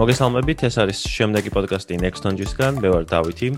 მოგესალმებით, 0.00 0.62
ეს 0.64 0.78
არის 0.80 1.00
შემდეგი 1.12 1.50
პოდკასტი 1.52 1.98
Nextonjis-გან, 2.00 2.78
მე 2.80 2.88
ვარ 2.88 3.04
დავითი. 3.04 3.48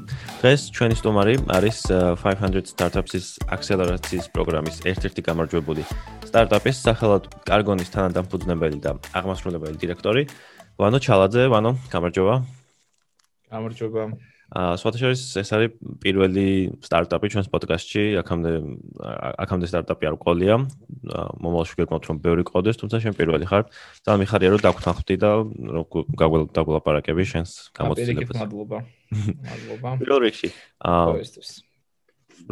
დღეს 0.43 0.75
ჩვენი 0.75 0.97
სტუმარი 0.99 1.35
არის 1.55 1.79
500 2.19 2.67
Startups-ის 2.67 3.27
აქსელერაციის 3.47 4.27
პროგრამის 4.35 4.83
ერთ-ერთი 4.83 5.23
გამარჯვებული 5.23 5.87
სტარტაპის 6.27 6.83
სახელად 6.83 7.31
კარგონის 7.47 7.95
თანადამფუძნებელი 7.95 8.83
და 8.83 8.99
აღმასრულებელი 9.15 9.79
დირექტორი 9.87 10.23
ვანო 10.83 10.99
ჩალაძე. 10.99 11.47
ვანო, 11.47 11.71
გამარჯობა. 11.95 12.35
გამარჯობა. 13.47 14.32
აა 14.53 14.77
სვათაშორის 14.77 15.21
ეს 15.41 15.51
არის 15.57 15.71
პირველი 16.05 16.77
სტარტაპი 16.85 17.27
ჩვენს 17.33 17.49
პოდკასტში, 17.49 18.03
აქამდე 18.21 18.51
აქამდე 19.45 19.67
სტარტაპი 19.71 20.05
არ 20.13 20.17
ყოლია. 20.21 20.57
მომავალში 21.41 21.79
გეკმოთ 21.81 22.05
რომ 22.13 22.17
ბევრი 22.21 22.45
ყოდეს, 22.45 22.77
თუმცა 22.77 23.01
შენ 23.01 23.17
პირველი 23.17 23.49
ხარ. 23.49 23.65
ძალიან 24.05 24.21
მიხარია 24.21 24.51
რომ 24.53 24.61
დაგხვთანხმდი 24.61 25.17
და 25.25 25.31
რომ 25.73 25.85
გაგვალ 26.21 26.43
დაგვალაპარაკები 26.53 27.25
შენს 27.33 27.73
გამოცდილებას. 27.73 28.37
მადლობა. 28.45 28.79
მადლობა. 29.41 29.89
პირველ 30.05 30.21
რიგში 30.21 30.49
აა 30.85 31.17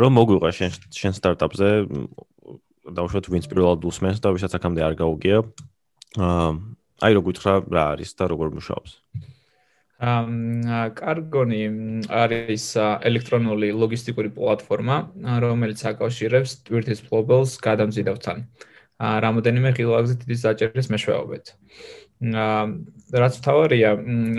რომ 0.01 0.11
მოგვიყვა 0.17 0.51
შენ 0.57 0.71
შენ 0.89 1.13
სტარტაპზე 1.21 1.69
დაუშვათ 2.97 3.27
ვინც 3.29 3.45
პირველად 3.51 3.85
უსმენს 3.85 4.25
და 4.25 4.33
ვისაც 4.33 4.57
აქამდე 4.57 4.80
არ 4.89 4.95
გაუგია. 4.97 5.39
აა 6.17 6.49
აი 7.01 7.13
რო 7.17 7.21
გითხრა 7.29 7.53
რა 7.69 7.85
არის 7.97 8.11
და 8.17 8.25
როგორ 8.29 8.57
მუშაობს. 8.57 8.93
კარგონი 10.01 11.63
არის 12.09 12.65
ელექტრონული 12.81 13.69
ლოგისტიკური 13.77 14.31
პლატფორმა, 14.33 14.97
რომელიც 15.45 15.81
აკავშირებს 15.93 16.65
ტვირთის 16.65 17.05
ფლობელს 17.05 17.61
გადამზიდავთან. 17.61 18.37
რამოდენიმე 19.01 19.71
ხილვაგზით 19.77 20.24
დიდი 20.24 20.37
საჭირის 20.41 20.89
მეშვეობით. 20.93 21.45
რაც 23.21 23.35
თავარია, 23.45 23.91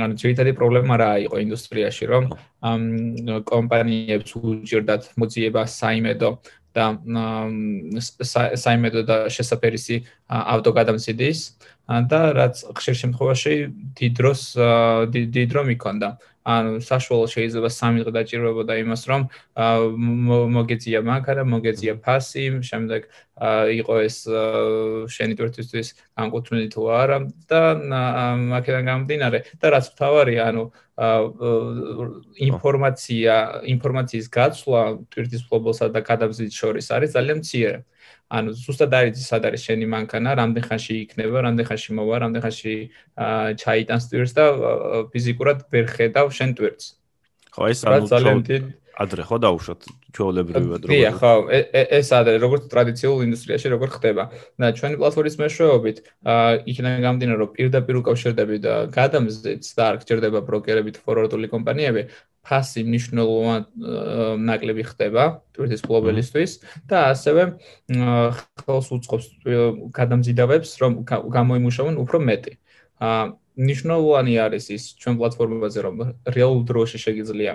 ანუ 0.05 0.13
ძირითადი 0.21 0.51
პრობლემა 0.57 0.97
რა 1.01 1.11
იყო 1.25 1.37
ინდუსტრიაში, 1.45 2.05
რომ 2.13 2.23
კომპანიებს 3.45 4.31
უჭირდათ 4.37 5.03
მოძიება 5.17 5.61
საიმედო 5.65 6.29
და 6.75 6.85
საიმედო 8.63 9.01
და 9.03 9.17
შესაძერისი 9.35 9.97
ავტოგადამზიდის 10.31 11.39
და 12.11 12.21
რაც 12.37 12.55
ხშირ 12.77 12.95
შემთხვევაში 13.03 13.55
დიდ 13.99 14.11
დროს 14.19 14.41
დიდ 15.11 15.47
დრო 15.51 15.61
მიქონდა. 15.71 16.09
ანუ 16.41 16.81
საშუალო 16.81 17.27
შეიძლება 17.29 17.69
3 17.69 18.01
დღე 18.01 18.11
დაჭირვებოდა 18.17 18.73
იმას, 18.81 19.01
რომ 19.05 19.21
მოგეწია 20.57 20.99
მანქანა, 21.05 21.43
მოგეწია 21.45 21.93
ფასი, 22.01 22.65
შემდეგ 22.65 23.01
იყო 23.77 23.93
ეს 24.01 24.17
შენი 25.13 25.33
ტვირთისთვის 25.37 25.87
განკუთვნილი 26.17 26.67
თუ 26.73 26.81
არა 26.97 27.17
და 27.45 27.61
მაქედან 28.41 28.83
გამომდინარე 28.89 29.39
და 29.61 29.67
რაც 29.69 29.85
თავარია, 30.01 30.49
ანუ 30.49 30.63
ინფორმაცია, 32.47 33.33
ინფორმაციის 33.73 34.27
გაცვლა 34.37 34.81
ტვირთის 35.09 35.43
ფლობელსა 35.49 35.85
და 35.95 35.99
გადაბზის 36.05 36.53
შორის 36.53 36.91
არის 36.93 37.15
ძალიან 37.17 37.37
მცირე. 37.41 37.75
ანუ 38.31 38.49
ზუსტად 38.55 38.93
არის 38.95 39.27
სად 39.27 39.43
არის 39.49 39.61
შენი 39.67 39.85
მანქანა, 39.91 40.31
რამდენ 40.39 40.63
ხანში 40.63 40.93
იქნება, 41.03 41.37
რამდენ 41.47 41.65
ხანში 41.67 41.91
მოვა, 41.99 42.15
რამდენ 42.23 42.41
ხანში 42.45 42.75
ჩაიტანს 43.61 44.05
ტვირთს 44.07 44.33
და 44.37 44.45
ფიზიკურად 45.11 45.57
ვერ 45.67 45.85
ხედავ 45.91 46.27
შენ 46.31 46.49
ტვირთს. 46.55 46.85
ხო, 47.51 47.63
ეს 47.71 47.79
ანუ 47.83 48.07
ადრე 48.99 49.23
ხო 49.23 49.37
დაუშვათ? 49.39 49.81
ჩვეულებრივად 50.11 50.83
როგორ 50.83 50.91
დიახ 50.91 51.15
ხო 51.21 51.31
ეს 51.71 52.09
ადრე 52.11 52.35
როგორც 52.43 52.67
ტრადიციულ 52.71 53.23
ინდუსტრიაში 53.27 53.67
როგორ 53.71 53.89
ხდება? 53.95 54.23
და 54.59 54.65
ჩვენი 54.75 54.95
პლატფორმის 54.99 55.35
მეშვეობით 55.41 55.97
იქიდან 56.67 56.95
გამდინარე 57.07 57.39
რომ 57.41 57.49
პირდაპირ 57.55 57.95
უკავშირდები 58.01 58.57
და 58.65 58.73
გადამზდით 58.91 59.63
და 59.77 59.83
არ 59.87 59.95
გჭირდება 60.03 60.39
ბროკერები 60.43 60.89
თუ 60.91 61.01
ფორვარდული 61.07 61.47
კომპანიები 61.55 62.01
ფასი 62.41 62.81
მნიშვნელოვან 62.89 63.61
ნაკლები 64.49 64.83
ხდება 64.91 65.23
ტვირთის 65.55 65.81
ფლობელისთვის 65.85 66.51
და 66.89 66.97
ასევე 67.13 67.43
ხელს 68.65 68.87
უწყობს 68.97 69.27
გადამზიდავებს 69.93 70.69
რომ 70.81 70.91
გამოიმუშავონ 71.07 71.95
უფრო 72.01 72.17
მეტი. 72.19 72.53
ა 73.01 73.37
ნიშნულოვანი 73.57 74.33
არის 74.41 74.65
ის 74.71 74.83
ჩვენ 75.01 75.15
პლატფორმაზე 75.19 75.79
რომ 75.85 75.95
რეალურ 76.23 76.63
დროში 76.65 76.97
შეგიძლია 77.03 77.53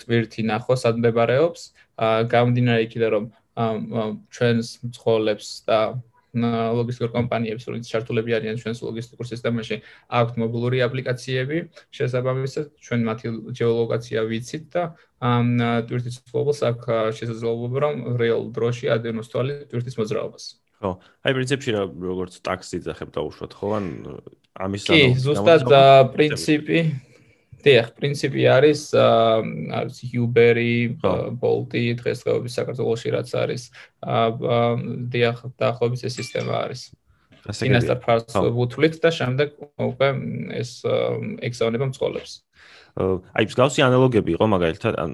ტვირთი 0.00 0.42
ნახო 0.50 0.76
სად 0.76 1.00
მდებარეობს. 1.00 1.62
გამდინარე 2.32 2.86
იქიდან 2.86 3.10
რომ 3.14 3.24
ჩვენს 4.30 4.68
მწოლებს 4.86 5.48
და 5.68 5.80
ლოგისტიკურ 6.30 7.10
კომპანიებს 7.10 7.66
რომელიც 7.66 7.86
ჩართულები 7.90 8.34
არიან 8.38 8.56
ჩვენს 8.62 8.80
ლოგისტიკურ 8.86 9.26
სისტემაში 9.26 9.76
აქვთ 10.14 10.34
მობილური 10.38 10.78
აპლიკაციები. 10.86 11.58
შესაბამისად 11.90 12.66
ჩვენ 12.78 13.00
მათი 13.10 13.26
გეოლოკაცია 13.50 14.20
ვიცით 14.30 14.64
და 14.70 14.82
ტვირთის 15.90 16.16
ფლობელს 16.30 16.60
აქვს 16.70 17.18
შესაძლებლობა 17.18 17.78
რომ 17.82 17.94
რეალ 18.22 18.42
დროში 18.54 18.86
ადენოს 18.94 19.26
თვალი 19.34 19.54
ტვირთის 19.74 19.98
მოძრაობას. 19.98 20.44
ხო. 20.80 20.90
აი 21.26 21.32
პრინციპში 21.36 21.70
რა 21.74 21.82
როგორც 21.90 22.34
ტაქსი 22.46 22.78
ძახებ 22.86 23.10
დაუშვათ 23.10 23.52
ხო? 23.58 23.68
ან 23.74 23.84
ამის 24.54 24.82
ანუ 24.86 24.96
კი 24.96 25.18
ზუსტად 25.26 25.62
პრინციპი 26.14 26.78
დიახ, 27.64 27.86
პრინციპი 27.96 28.42
არის 28.48 28.80
არის 28.96 29.98
Uber-ი, 30.16 30.96
Bolt-ი 31.40 31.84
დღესდღეობის 32.00 32.52
საქართველოში 32.56 33.08
რაც 33.16 33.30
არის. 33.36 33.62
დიახ, 35.12 35.36
დაახლოებით 35.60 36.00
ეს 36.08 36.14
სისტემა 36.20 36.54
არის. 36.64 36.82
ინასტარ 37.40 37.98
ფარს 38.04 38.36
ვუთვლით 38.36 39.00
და 39.00 39.10
შემდეგ 39.16 39.48
უკვე 39.80 40.08
ეს 40.60 40.84
ექსაუნება 41.40 41.88
მწოლებს. 41.88 42.32
აი, 43.00 43.44
მსგავსი 43.48 43.80
ანალოგები 43.86 44.34
იყო 44.36 44.46
მაგალითად 44.50 44.94
ან 45.00 45.10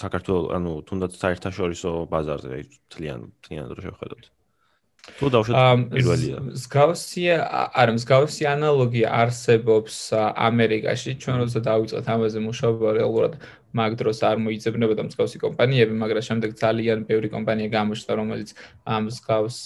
საქართველოს 0.00 0.46
ანუ 0.56 0.72
თუნდაც 0.88 1.12
საერთაშორისო 1.18 1.90
ბაზარზე, 2.08 2.48
აი, 2.56 2.64
თლიან 2.88 3.20
თლიან 3.42 3.66
დრო 3.68 3.80
შევხედოთ. 3.84 4.24
თუ 5.02 5.26
დავშოთ 5.34 5.56
პირველია. 5.92 6.36
მსგავსი 6.46 7.22
არა 7.82 7.92
მსგავსი 7.98 8.44
ანალოგი 8.54 9.02
არსებობს 9.22 9.96
ამერიკაში. 10.48 11.10
ჩვენ 11.22 11.34
როცა 11.42 11.58
დავიწყეთ 11.68 12.06
ამაზე 12.14 12.38
მუშაობა 12.46 12.88
რეალურად 12.98 13.32
მაგ 13.72 13.92
დროს 14.00 14.18
არ 14.28 14.36
მოიძებნებოდა 14.44 15.02
მსგავსი 15.08 15.38
კომპანიები, 15.44 15.94
მაგრამ 16.02 16.24
შემდეგ 16.28 16.50
ძალიან 16.60 16.98
ბევრი 17.08 17.28
კომპანია 17.32 17.68
გამოჩნდა, 17.72 18.12
რომელიც 18.20 18.50
ამ 18.84 19.02
მსგავს 19.08 19.58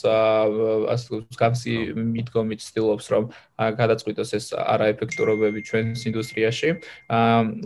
ასე 0.94 1.09
მსგავსი 1.27 1.75
მიდგომით 2.15 2.61
ცდილობს, 2.66 3.06
რომ 3.12 3.25
გადაწყვიტოს 3.56 4.31
ეს 4.37 4.47
არაეფექტურობები 4.53 5.61
ჩვენს 5.69 6.00
ინდუსტრიაში, 6.11 6.71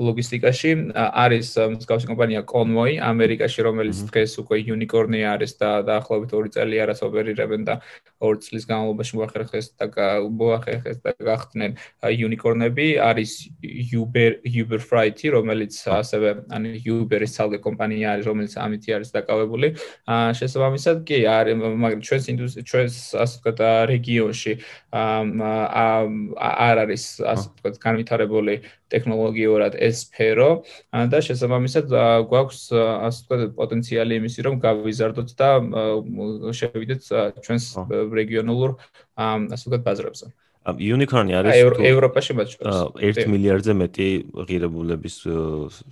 ლოგისტიკაში. 0.07 0.71
არის 0.97 1.49
მსგავსი 1.77 2.07
კომპანია 2.11 2.41
Convoy 2.47 2.97
ამერიკაში, 3.03 3.61
რომელიც 3.67 3.99
დღეს 4.09 4.33
უკვე 4.41 4.57
unicorn-ი 4.75 5.21
არის 5.35 5.53
და 5.61 5.71
დაახლოებით 5.89 6.31
2 6.31 6.49
წელი 6.55 6.77
არას 6.85 7.01
ოპერირებენ 7.05 7.61
და 7.69 7.75
2 8.23 8.39
წლის 8.45 8.65
განმავლობაში 8.71 9.13
მოახერხეს 9.19 9.67
და 9.77 9.87
მოახერხეს 10.31 10.99
და 11.05 11.11
გახდნენ 11.19 11.73
unicorn-ები. 12.07 12.89
არის 13.11 13.51
Uber 14.01 14.31
Uber 14.47 14.79
Freight, 14.79 15.19
რომელიც 15.37 15.75
ასევე 15.91 16.30
ან 16.51 16.63
Uber-ის 16.95 17.33
ცალკე 17.37 17.59
კომპანია 17.65 18.15
არის, 18.15 18.25
რომელიც 18.31 18.55
ამითი 18.65 18.91
არის 18.97 19.11
დაკავებული. 19.17 19.69
აა 20.07 20.33
შესაბამისად 20.41 20.97
კი 21.09 21.19
არის, 21.31 21.55
მაგრამ 21.61 22.01
ჩვენს 22.07 22.27
ჩვენს 22.71 22.95
ასე 23.23 23.35
ვთქვათ 23.41 23.59
რეგიონში 23.93 24.53
აა 24.91 25.97
არ 26.71 26.77
არის 26.85 27.05
ასე 27.33 27.47
ვთქვათ 27.51 27.77
განვითარებული 27.87 28.55
ტექნოლოგიურად 28.91 29.79
ეს 29.79 30.05
სფერო 30.07 30.51
და 31.13 31.19
შესაბამისად 31.27 31.87
გვაქვს 32.31 32.61
ასე 32.75 33.19
ვთქვათ 33.23 33.57
პოტენციალი 33.61 34.13
იმისი, 34.21 34.41
რომ 34.47 34.55
გავიზარდოთ 34.67 35.31
და 35.41 35.51
შევიდეთ 36.61 37.03
ჩვენს 37.45 37.65
რეგიონულ 38.21 38.79
ასე 39.21 39.65
ვთქვათ 39.67 39.83
ბაზრებზე. 39.87 40.27
Unicorn-ი 40.69 41.33
არის 41.41 41.57
ევროპაში 41.89 42.37
მაჩვენებს 42.37 43.01
1 43.01 43.29
მილიარდზე 43.33 43.73
მეტი 43.81 44.09
ღირებულების 44.45 45.17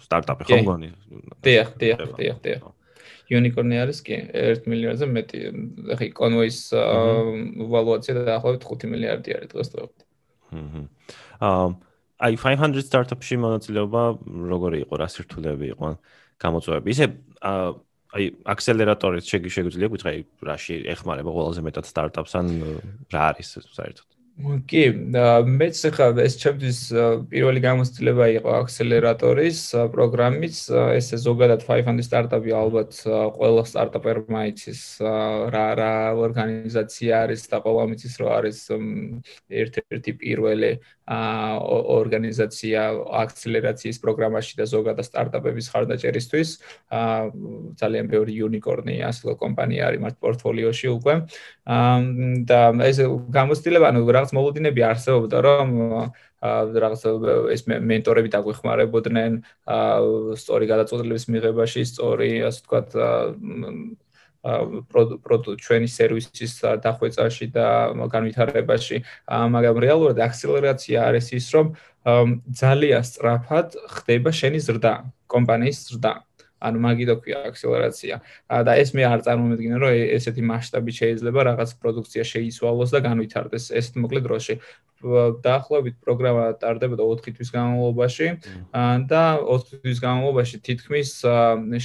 სტარტაპი 0.05 0.45
ხო 0.45 0.59
მგონი? 0.61 0.89
დიახ, 1.41 1.69
დიახ, 1.81 2.01
დიახ, 2.21 2.37
დიახ. 2.45 2.63
unicorn-ი 3.33 3.77
არის 3.81 3.99
კი 4.05 4.17
1 4.29 4.69
მილიარდზე 4.69 5.07
მეტი. 5.09 5.39
ახლა 5.97 6.09
Convoy-ის 6.21 6.59
ვალუაცია 6.77 8.13
დაახლოებით 8.29 8.63
5 8.69 8.93
მილიარდი 8.93 9.31
არის 9.41 9.49
დღესდღეობით. 9.57 10.01
ჰმმ. 10.53 10.85
აა 11.41 11.67
აი 12.19 12.35
500 12.37 12.83
სტარტაპში 12.83 13.35
მონაწილეობა 13.39 14.03
როგორი 14.53 14.79
იყო, 14.85 14.95
რა 14.99 15.07
სირთულეები 15.07 15.67
იყო 15.73 15.89
გამოწვევები? 16.43 16.89
ისე 16.93 17.07
აი 18.09 18.25
აქსელერატორით 18.49 19.25
შეგვიძლია 19.29 19.89
გითხრა 19.93 20.13
რაში 20.49 20.77
ეხმარება 20.93 21.31
ყველაზე 21.31 21.61
მეტად 21.63 21.85
სტარტაპს 21.89 22.33
ან 22.41 22.47
რა 23.13 23.23
არის 23.33 23.49
საერთოდ? 23.65 24.18
კი, 24.39 24.83
მეც 25.51 25.79
ხა 25.97 26.07
ეს 26.23 26.37
ჩემთვის 26.39 26.79
პირველი 27.27 27.61
გამოცდილება 27.65 28.27
იყო 28.39 28.53
აქსელერატორის 28.55 29.63
პროგრამის, 29.91 30.61
ესე 30.95 31.19
ზოგადად 31.19 31.65
500 31.67 32.07
სტარტაპი 32.07 32.55
ალბათ 32.55 32.95
ყველა 33.35 33.65
სტარტაპერმა 33.67 34.45
იცის 34.53 34.83
რა 35.55 35.67
რა 35.81 35.95
ორგანიზაცია 36.23 37.25
არის 37.27 37.43
და 37.51 37.59
ყველა 37.67 37.89
მიცის 37.91 38.15
რომ 38.23 38.31
არის 38.39 38.59
ერთ-ერთი 39.51 40.13
პირველი 40.23 40.71
ორგანიზაცია 41.09 42.81
აქსელერაციის 43.25 43.99
პროგრამაში 44.05 44.55
და 44.61 44.65
ზოგადად 44.69 45.07
სტარტაპების 45.09 45.71
ხარდაჭერისთვის. 45.73 46.49
ძალიან 47.81 48.07
ბევრი 48.13 48.33
იუნიკორნი 48.39 49.01
ასლო 49.09 49.35
კომპანია 49.41 49.89
არის 49.89 50.01
მათ 50.05 50.15
პორტფოლიოში 50.21 50.89
უკვე. 50.95 51.15
და 52.49 52.61
ეს 52.85 52.99
გამოცდილება, 53.33 53.89
ანუ 53.89 54.05
რაღაც 54.29 54.37
მოლოდინები 54.37 54.83
არსებობდა, 54.85 55.39
რომ 55.41 55.69
რაღაც 56.85 57.03
ეს 57.55 57.63
მენტორები 57.67 58.29
დაგვეხმარებოდნენ 58.29 59.33
სწორი 60.37 60.65
გადაწყვეტილების 60.69 61.25
მიღებაში, 61.33 61.83
სწორი, 61.89 62.31
ასე 62.45 62.61
ვთქვათ, 62.61 62.89
პროდუქტ 64.89 65.59
ჩვენი 65.59 65.89
სერვისის 65.91 66.53
დახვეწაში 66.85 67.47
და 67.53 67.67
განვითარებაში, 68.13 68.97
მაგრამ 69.27 69.77
რეალურად 69.83 70.19
აქსელერაცია 70.23 70.99
არის 71.11 71.27
ის, 71.35 71.47
რომ 71.55 71.67
ძალიან 72.55 73.03
სწრაფად 73.03 73.69
ხდება 73.99 74.31
შენი 74.31 74.59
ზრდა, 74.63 74.95
კომპანიის 75.27 75.79
ზრდა. 75.91 76.28
ანუ 76.59 76.79
მაგითო 76.85 77.15
ქვია 77.23 77.39
აქსელერაცია. 77.51 78.15
და 78.67 78.73
ეს 78.83 78.91
მე 78.97 79.03
არ 79.09 79.21
წარმოვიდგინე, 79.27 79.77
რომ 79.79 79.91
ესეთი 80.19 80.43
მასშტაბი 80.51 80.93
შეიძლება 80.99 81.41
რაღაც 81.51 81.71
პროდუქცია 81.83 82.23
შეიცვალოს 82.33 82.91
და 82.95 82.99
განვითარდეს 83.09 83.65
ესეთ 83.79 83.95
მოკლე 84.03 84.21
დროში. 84.27 84.55
დაახლოებით 84.99 85.97
პროგრამა 86.03 86.45
ტარდებოდა 86.59 87.05
4 87.07 87.35
თვის 87.39 87.51
განმავლობაში 87.55 88.27
და 89.07 89.23
4 89.47 89.79
თვის 89.83 89.99
განმავლობაში 90.03 90.57
თითქმის 90.67 91.11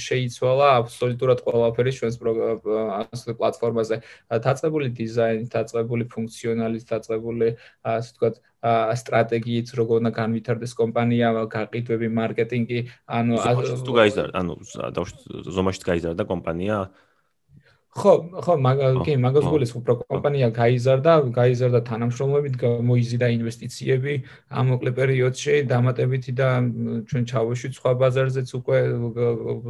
შეიცვალა 0.04 0.68
აბსოლუტურად 0.82 1.38
ყველაფერი 1.46 1.92
ჩვენს 1.94 2.16
ასე 2.18 3.36
პლატფორმაზე. 3.38 3.96
დაწყებული 4.34 4.88
დიზაინი, 4.98 5.46
დაწყებული 5.46 6.04
ფუნქციონალით, 6.10 6.84
დაწყებული 6.90 7.54
ასე 7.86 8.10
ვთქვათ 8.10 8.34
სტრატეგიით, 8.98 9.68
როგორ 9.78 9.94
უნდა 10.02 10.12
განვითარდეს 10.16 10.72
კომპანია, 10.74 11.28
გაყიდვები, 11.54 12.08
მარკეტინგი, 12.18 12.78
ანუ 13.06 13.34
თუ 13.84 13.92
გაიზარდა, 14.00 14.34
ანუ 14.40 14.52
ზომაშიც 15.54 15.82
გაიზარდა 15.84 16.24
კომპანია, 16.24 16.88
ხო, 17.94 18.12
ხო, 18.42 18.54
მაგ 18.58 18.80
კი, 19.06 19.14
მაგას 19.22 19.44
გულისხმობ, 19.46 19.84
რომ 19.86 19.98
კომპანია 20.10 20.48
გაიზარდა, 20.50 21.12
გაიზარდა 21.30 21.80
თანამშრომლობით, 21.86 22.54
მოიზიდა 22.90 23.26
ინვესტიციები 23.38 24.14
ამ 24.50 24.64
მოკლე 24.74 24.90
პერიოდში, 24.98 25.54
დამატებითი 25.70 26.34
და 26.34 26.48
ჩვენ 27.06 27.22
ჩავეშვით 27.30 27.78
სხვა 27.78 27.92
ბაზარზეც 28.02 28.48
უკვე 28.58 28.78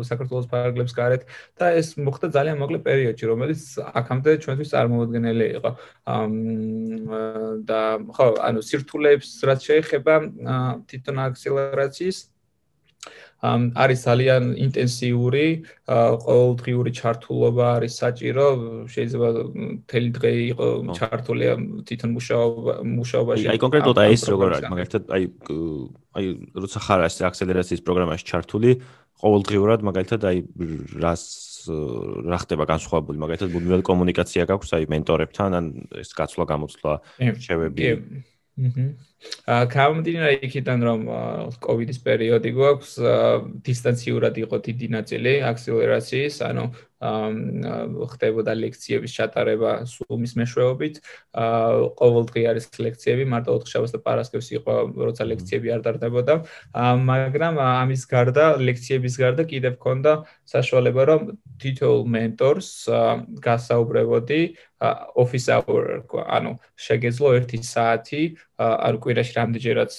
საქართველოს 0.08 0.48
ფარგლებს 0.48 0.96
გარეთ 0.96 1.22
და 1.60 1.66
ეს 1.76 1.88
მოხდა 2.00 2.32
ძალიან 2.32 2.56
მოკლე 2.64 2.78
პერიოდში, 2.88 3.24
რომელიც 3.28 3.60
აქამდე 3.92 4.30
ჩვენთვის 4.40 4.72
წარმოუდგენელი 4.72 5.46
იყო. 5.60 5.70
და 7.68 7.80
ხო, 8.08 8.26
ანუ 8.40 8.60
სირთულეებს 8.64 9.28
რაც 9.44 9.60
შეეხება 9.68 10.14
თვითონ 10.88 11.16
აქსელერაციის 11.28 12.18
არის 13.44 14.00
ძალიან 14.08 14.42
ინტენსიური, 14.56 15.46
ყოველდღიური 16.24 16.90
ჩართულობა 16.96 17.66
არის 17.76 17.92
საჭირო, 18.00 18.46
შეიძლება 18.88 19.28
მთელი 19.84 20.10
დღე 20.16 20.32
იყო 20.52 20.66
ჩართული 20.98 21.44
თვითონ 21.84 22.10
მუშაობა 22.16 22.72
მუშაობაში. 22.82 23.46
აი 23.52 23.58
კონკრეტულად 23.64 23.98
აი 24.00 24.10
ეს 24.16 24.24
როგორ 24.32 24.48
არის, 24.56 24.68
მაგალითად 24.74 25.02
აი 25.14 25.24
აი 26.14 26.26
როცა 26.62 26.78
ხარ 26.86 27.00
ეს 27.04 27.16
აქსელერაციის 27.30 27.82
პროგრამაში 27.84 28.24
ჩართული, 28.32 28.70
ყოველდღიურად 29.20 29.80
მაგალითად 29.88 30.20
აი 30.24 30.38
რას 31.04 31.24
რა 32.28 32.38
ხდება 32.44 32.64
განსხვავებული, 32.68 33.16
მაგალითად 33.24 33.48
მუდმივად 33.56 33.82
კომუნიკაცია 33.88 34.42
გაქვს 34.52 34.70
აი 34.76 34.84
მენტორებთან, 34.92 35.50
ან 35.58 35.64
ეს 35.96 36.10
გაცვლა 36.12 36.44
გამოცვლა 36.44 36.92
რჩევები. 37.40 37.80
კი. 37.80 37.92
აჰა. 38.54 38.84
აა 39.44 39.64
გამომდინარე 39.74 40.40
იქიდან 40.46 40.78
რომ 40.88 41.00
კოვიდის 41.64 42.00
პერიოდი 42.06 42.50
გვაქვს, 42.56 42.92
დისტანციურად 43.68 44.40
იყო 44.44 44.56
დიდი 44.68 44.88
ნაწილი 44.96 45.32
აქსელერაციის, 45.52 46.36
ანუ 46.48 46.64
ხდებოდა 47.04 48.52
ლექციების 48.56 49.12
ჩატარება 49.12 49.70
სუმის 49.84 50.32
მეშვეობით. 50.40 50.94
აა 51.36 51.92
ყოველდღე 52.00 52.40
არის 52.50 52.64
ლექციები, 52.80 53.24
მარტო 53.28 53.50
ოთხშაბათს 53.60 53.92
და 53.92 54.00
პარასკევს 54.06 54.48
იყო, 54.56 54.74
როცა 55.08 55.22
ლექციები 55.28 55.68
არ 55.74 55.80
დარდებოდა. 55.84 56.34
მაგრამ 57.12 57.54
ამის 57.60 58.02
გარდა, 58.08 58.44
ლექციების 58.56 59.14
გარდა 59.20 59.42
კიდევ 59.52 59.74
ქონდა 59.84 60.12
საშუალება, 60.48 61.02
რომ 61.10 61.20
თითოეულ 61.60 62.02
მენტორს 62.16 62.68
გასაუბრებოდი 63.44 64.40
office 65.16 65.48
hour, 65.48 66.04
ანუ 66.26 66.58
შეგეძლო 66.76 67.28
1 67.40 67.62
საათი, 67.64 68.36
ანუ 68.58 68.98
კვირაში 69.14 69.34
რამდენჯერაც 69.38 69.92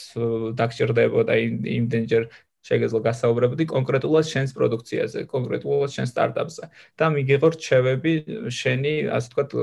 დაგჭირდებოდა 0.59 1.33
იმდენჯერ 1.79 2.23
შეგეძლო 2.65 2.99
გასაუბრებოდი 3.05 3.65
კონკრეტულად 3.69 4.25
შენს 4.25 4.53
პროდუქციაზე, 4.57 5.23
კონკრეტულად 5.29 5.91
შენ 5.95 6.07
სტარტაპზე 6.11 6.69
და 6.97 7.09
მიგიღო 7.15 7.49
რჩევები 7.55 8.13
შენი, 8.59 8.93
ასე 9.17 9.29
ვთქვათ, 9.29 9.55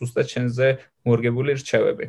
ზუსტად 0.00 0.26
შენზე 0.34 0.68
მორგებული 1.06 1.56
რჩევები. 1.60 2.04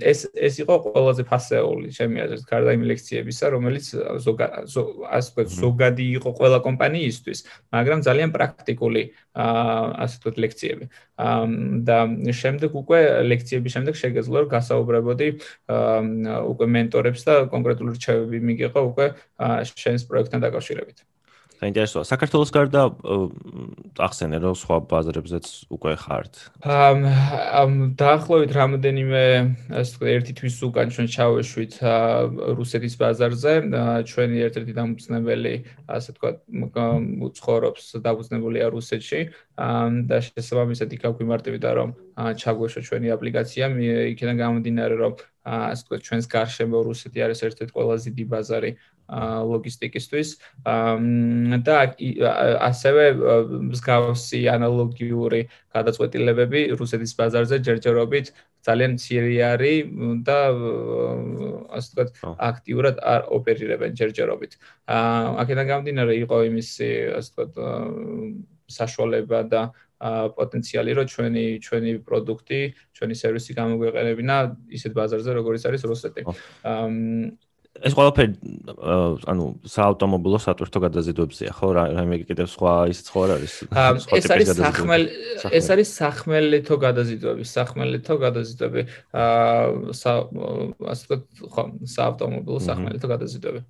ეს 0.00 0.20
ეს 0.34 0.54
იყო 0.62 0.74
ყველაზე 0.84 1.22
ფასეული 1.26 1.88
ჩემი 1.96 2.16
აზრით, 2.24 2.44
გარდა 2.50 2.70
იმ 2.76 2.82
ლექციებისა, 2.90 3.44
რომელიც 3.54 3.86
ზოგადად 4.26 4.64
ასე 4.66 5.28
ვთქვათ, 5.30 5.48
ზოგადი 5.62 6.04
იყო 6.18 6.30
ყველა 6.38 6.58
კომპანიისთვის, 6.66 7.38
მაგრამ 7.74 7.98
ძალიან 8.06 8.30
პრაქტიკული 8.36 9.02
ასე 9.34 10.14
ვთქვათ 10.16 10.36
ლექციები. 10.44 10.84
და 11.88 11.98
შემდეგ 12.40 12.70
უკვე 12.76 13.00
ლექციების 13.24 13.72
შემდეგ 13.72 13.94
შეგეძლო 13.96 14.40
გასაუბრებოდი 14.52 15.28
უკვე 16.52 16.66
მენტორებს 16.76 17.20
და 17.24 17.34
კონკრეტული 17.48 17.96
რჩევები 17.96 18.38
მიგიღო 18.48 18.80
უკვე 18.92 19.06
შენს 19.64 20.04
პროექტთან 20.10 20.40
დაკავშირებით. 20.44 21.15
საინტერესოა. 21.60 22.04
საქართველოს 22.04 22.50
გარდა 22.52 22.82
ახსენე 23.96 24.38
რომ 24.44 24.54
სხვა 24.60 24.76
ბაზრებზეც 24.90 25.46
უკვე 25.72 25.92
ხართ. 25.96 26.32
ამ 26.62 27.96
დაახლოებით 27.96 28.50
რამოდენიმე 28.52 29.24
ასე 29.72 29.90
ვთქვათ 29.96 30.10
ერთი 30.16 30.32
თვის 30.36 30.56
უკან 30.68 30.86
ჩვენ 30.92 31.06
ჩავეშვით 31.16 31.72
რუსეთის 32.60 32.94
ბაზარზე. 33.00 33.54
ჩვენი 34.10 34.36
ერთ-ერთი 34.46 34.72
დამფუძნებელი 34.76 35.54
ასე 35.88 36.08
ვთქვათ 36.12 36.36
უცხორობს 37.26 37.84
დაფუძნებულია 38.04 38.66
რუსეთში. 38.76 39.20
და 39.56 40.16
შესაბამისად 40.20 40.92
იქ 40.92 41.02
აგვიმარტივდა 41.08 41.70
რომ 41.80 41.90
ჩაგვეშვა 42.36 42.80
ჩვენი 42.88 43.08
აპლიკაცია. 43.16 43.64
იქიდან 44.12 44.36
გამომდინარე 44.36 44.94
რომ 45.00 45.12
ასე 45.46 45.82
ვთქვათ 45.86 46.00
ჩვენს 46.06 46.26
გარშემო 46.28 46.78
რუსეთი 46.84 47.18
არის 47.24 47.40
ერთ-ერთი 47.46 47.72
ყველაზე 47.72 48.06
დიდი 48.12 48.24
ბაზარი 48.28 48.70
ლოგისტიკისთვის 49.06 50.28
და 51.66 51.76
ასევე 52.70 53.04
მსგავსი 53.70 54.40
ანალოგიური 54.50 55.40
გადაწყვეტილებები 55.76 56.60
რუსეთის 56.80 57.12
ბაზარზე 57.14 57.56
ჯერჯერობით 57.66 58.26
ძალიან 58.66 58.98
მცირე 58.98 59.34
არის 59.46 59.78
და 60.26 60.38
ასე 61.78 61.88
ვთქვათ 61.94 62.10
აქტიურად 62.50 62.96
არ 62.98 63.20
ოპერირებენ 63.38 63.90
ჯერჯერობით. 63.94 64.52
აა 64.90 65.26
აქედან 65.42 65.66
გამომდინარე 65.70 66.14
იყო 66.26 66.36
იმის 66.50 66.68
ასე 67.20 67.30
ვთქვათ 67.30 67.52
საშუალება 68.66 69.40
და 69.46 69.62
პოტენციალი 70.38 70.92
რომ 70.98 71.06
ჩვენი 71.08 71.44
ჩვენი 71.64 71.92
პროდუქტი, 72.04 72.60
ჩვენი 72.96 73.14
სერვისი 73.16 73.52
გამოგვეყენებინა 73.56 74.36
ისეთ 74.76 74.92
ბაზარზე 74.98 75.30
როგორც 75.38 75.62
არის 75.70 75.82
რუსეთი. 75.88 76.22
ეს 77.84 77.94
ყველაფერი 77.96 78.34
ანუ 79.28 79.46
საავტომობილო 79.68 80.38
სატვირთო 80.40 80.80
გადაზიდვებზეა 80.86 81.52
ხო? 81.56 81.68
რაიმე 81.76 82.18
კიდევ 82.28 82.48
სხვა 82.52 82.74
ის 82.92 83.02
სხვა 83.06 83.22
არის? 83.36 83.54
ეს 84.16 84.28
არის 84.32 84.50
სახმელი. 84.56 85.06
ეს 85.58 85.66
არის 85.74 85.88
სახმელეთო 86.00 86.76
გადაზიდვები 86.86 87.44
სახმელეთო 87.52 88.14
გადაზიდვები 88.24 88.82
აა 89.12 89.64
ასე 90.92 91.04
ვთქვათ 91.04 91.22
ხო 91.54 91.64
საავტომობილო 91.96 92.60
სახმელეთო 92.68 93.06
გადაზიდვები. 93.14 93.60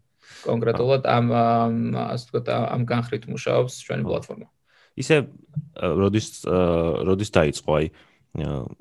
კონკრეტულად 0.47 1.03
ამ 1.07 1.27
ასე 2.07 2.25
ვთქვათ 2.27 2.47
ამ 2.55 2.83
განხრით 2.87 3.25
მუშაობს 3.31 3.73
ჩვენი 3.87 4.03
პლატფორმა. 4.07 4.47
ისე 4.97 5.29
როდის 5.77 6.29
როდის 6.49 7.31
დაიწყო 7.37 7.71
აი 7.79 7.87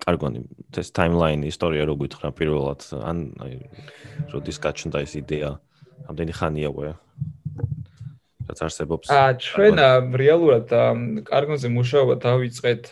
კარგონი 0.03 0.43
ეს 0.75 0.89
ტაიმლაინი 0.91 1.47
ისტორია 1.47 1.87
რო 1.87 1.95
გითხრა 2.01 2.29
პირველად 2.35 2.81
ან 2.99 3.17
აი 3.39 3.53
როდის 4.33 4.57
გაჩნდა 4.59 5.03
ეს 5.05 5.13
იდეა 5.21 5.51
ამდენი 6.11 6.33
ხანია 6.35 6.69
უკვე 6.73 6.91
რაც 8.45 8.59
არსებობს. 8.61 9.09
აა 9.09 9.31
ჩვენ 9.41 9.75
რეალურად 10.21 10.67
კარგონზე 11.25 11.67
მუშაობა 11.73 12.15
დავიწყეთ 12.21 12.83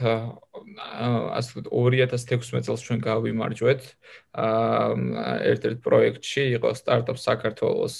ასე 0.78 1.62
ვთქვათ 1.62 1.68
2016 1.72 2.66
წელს 2.66 2.82
ჩვენ 2.86 3.00
გავიმარჯვეთ. 3.04 3.82
აა 4.34 5.34
ერთ-ერთ 5.54 5.80
პროექტში 5.86 6.44
იყო 6.58 6.70
სტარტაპ 6.74 7.18
საქართველოს 7.22 7.98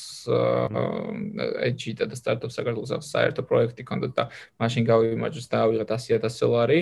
ეჯიტა 1.70 2.06
და 2.10 2.16
სტარტაპ 2.18 2.50
საქართველოს 2.50 3.06
საერთო 3.06 3.46
პროექტი 3.46 3.84
კონდა 3.86 4.10
და 4.18 4.24
მაშინ 4.58 4.84
გავიმარჯვეთ 4.90 5.48
და 5.54 5.58
ავიღეთ 5.66 5.90
100000 5.94 6.42
დოლარი 6.42 6.80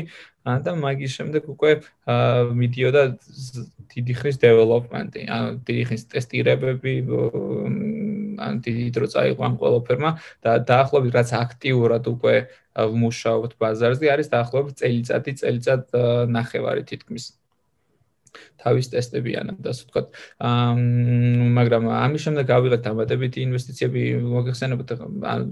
და 0.48 0.72
მაგის 0.72 1.12
შემდეგ 1.20 1.44
უკვე 1.52 1.72
მიდიოდა 2.62 3.04
დიდი 3.92 4.14
ხნის 4.22 4.38
დეველოპმენტი 4.42 5.22
ანუ 5.36 5.50
დიდი 5.68 5.84
ხნის 5.92 6.04
ტესტირებები 6.16 6.94
ან 8.48 8.62
დიდი 8.66 8.86
დრო 8.96 9.08
წაიღო 9.14 9.42
ამ 9.48 9.56
ყველაფერმა 9.62 10.12
და 10.46 10.52
დაახლოებით 10.72 11.14
რაც 11.20 11.30
აქტიურად 11.42 12.04
უკვე 12.14 12.36
ვმუშაობთ 12.94 13.52
ბაზარზე 13.62 14.12
არის 14.16 14.32
დაახლოებით 14.36 14.76
წელიწადი 14.82 15.32
წელიწად 15.42 15.84
ნახევარი 16.38 16.84
თითქმის 16.92 17.26
თავის 18.62 18.86
ტესტებიან 18.94 19.58
და 19.62 19.74
ასე 19.74 19.84
ვთქვათ. 19.88 20.08
აა 20.40 20.74
მაგრამ 21.58 21.84
ამის 21.92 22.22
შემდეგ 22.26 22.46
გავიღეთ 22.52 22.82
დამატებითი 22.88 23.40
ინვესტიციები 23.48 24.02
მოგეხსენებათ 24.22 24.90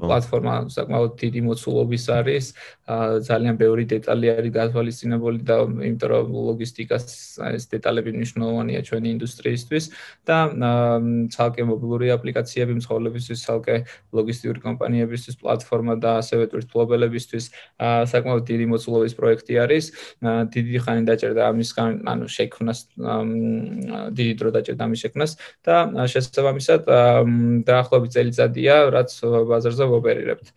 პლატფორმა 0.01 0.53
საკმაოდ 0.75 1.11
დიდი 1.23 1.41
მოცულობის 1.49 2.05
არის. 2.19 2.45
ძალიან 3.29 3.55
ბევრი 3.61 3.83
დეტალი 3.93 4.27
არის 4.39 4.51
გათვალისწინებული 4.59 5.39
და 5.49 5.57
იმიტომ 5.89 6.09
რომ 6.09 6.27
ლოგისტიკას 6.49 7.05
ეს 7.55 7.63
დეტალები 7.73 8.11
მნიშვნელოვანია 8.17 8.79
ჩვენი 8.87 9.07
ინდუსტრიისთვის 9.15 9.85
და 10.29 10.37
ცალკე 11.33 11.63
მობილური 11.69 12.07
აპლიკაციები 12.15 12.73
მსხოვლებისთვის, 12.79 13.39
ცალკე 13.45 13.75
ლოგისტიკური 14.13 14.59
კომპანიებისთვის 14.67 15.35
პლატფორმა 15.41 15.95
და 16.03 16.11
ასევე 16.21 16.43
თვითმფლობელებისთვის 16.53 17.45
საკმაოდ 18.13 18.43
დიდი 18.49 18.65
მოცულობის 18.73 19.13
პროექტი 19.19 19.53
არის. 19.65 19.85
დიდი 20.53 20.77
ხანი 20.83 21.03
დაჭერდა 21.09 21.43
ამისგან, 21.51 21.91
ანუ 22.09 22.25
შექმნა 22.29 22.68
შექმნას 22.69 24.13
დიდი 24.13 24.33
დრო 24.39 24.49
დაჭერდა 24.55 24.83
ამის 24.85 24.99
შექმნას 25.03 25.31
და 25.65 25.75
შესაბამისად 26.13 26.81
დაახლოებით 27.65 28.11
წელიწადია 28.15 28.75
რაც 28.93 29.09
ბაზარზე 29.49 29.85
ვოპერირებთ. 29.89 30.47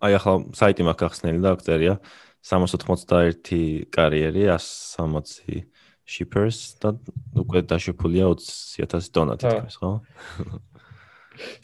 აი 0.00 0.12
ახლა 0.18 0.34
საიტი 0.54 0.82
მაქვს 0.86 1.06
ახსნილი 1.10 1.40
და 1.42 1.48
აქ 1.56 1.60
წერია 1.66 1.94
681 2.40 3.90
კარიერი 3.92 4.48
160 4.54 5.66
shippers 6.10 6.58
და 6.82 6.96
უკვე 7.38 7.62
დაშიფულია 7.70 8.32
20000 8.34 9.12
დონა 9.14 9.34
თითქოს 9.38 9.76
ხო? 9.78 9.90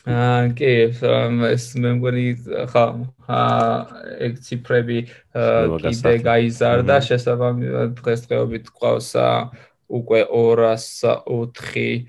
აა 0.07 0.51
კი 0.59 0.71
ეს 0.87 1.67
მე 1.83 1.91
მგონი 1.99 2.27
ხა 2.73 2.85
ეგ 4.27 4.39
ციფრები 4.47 4.99
კიდე 5.85 6.15
გაიზარდა 6.29 6.97
შესაბამისად 7.09 7.97
დღესდღეობით 8.01 8.71
ყავს 8.81 9.11
უკვე 10.01 10.21
204 10.35 12.07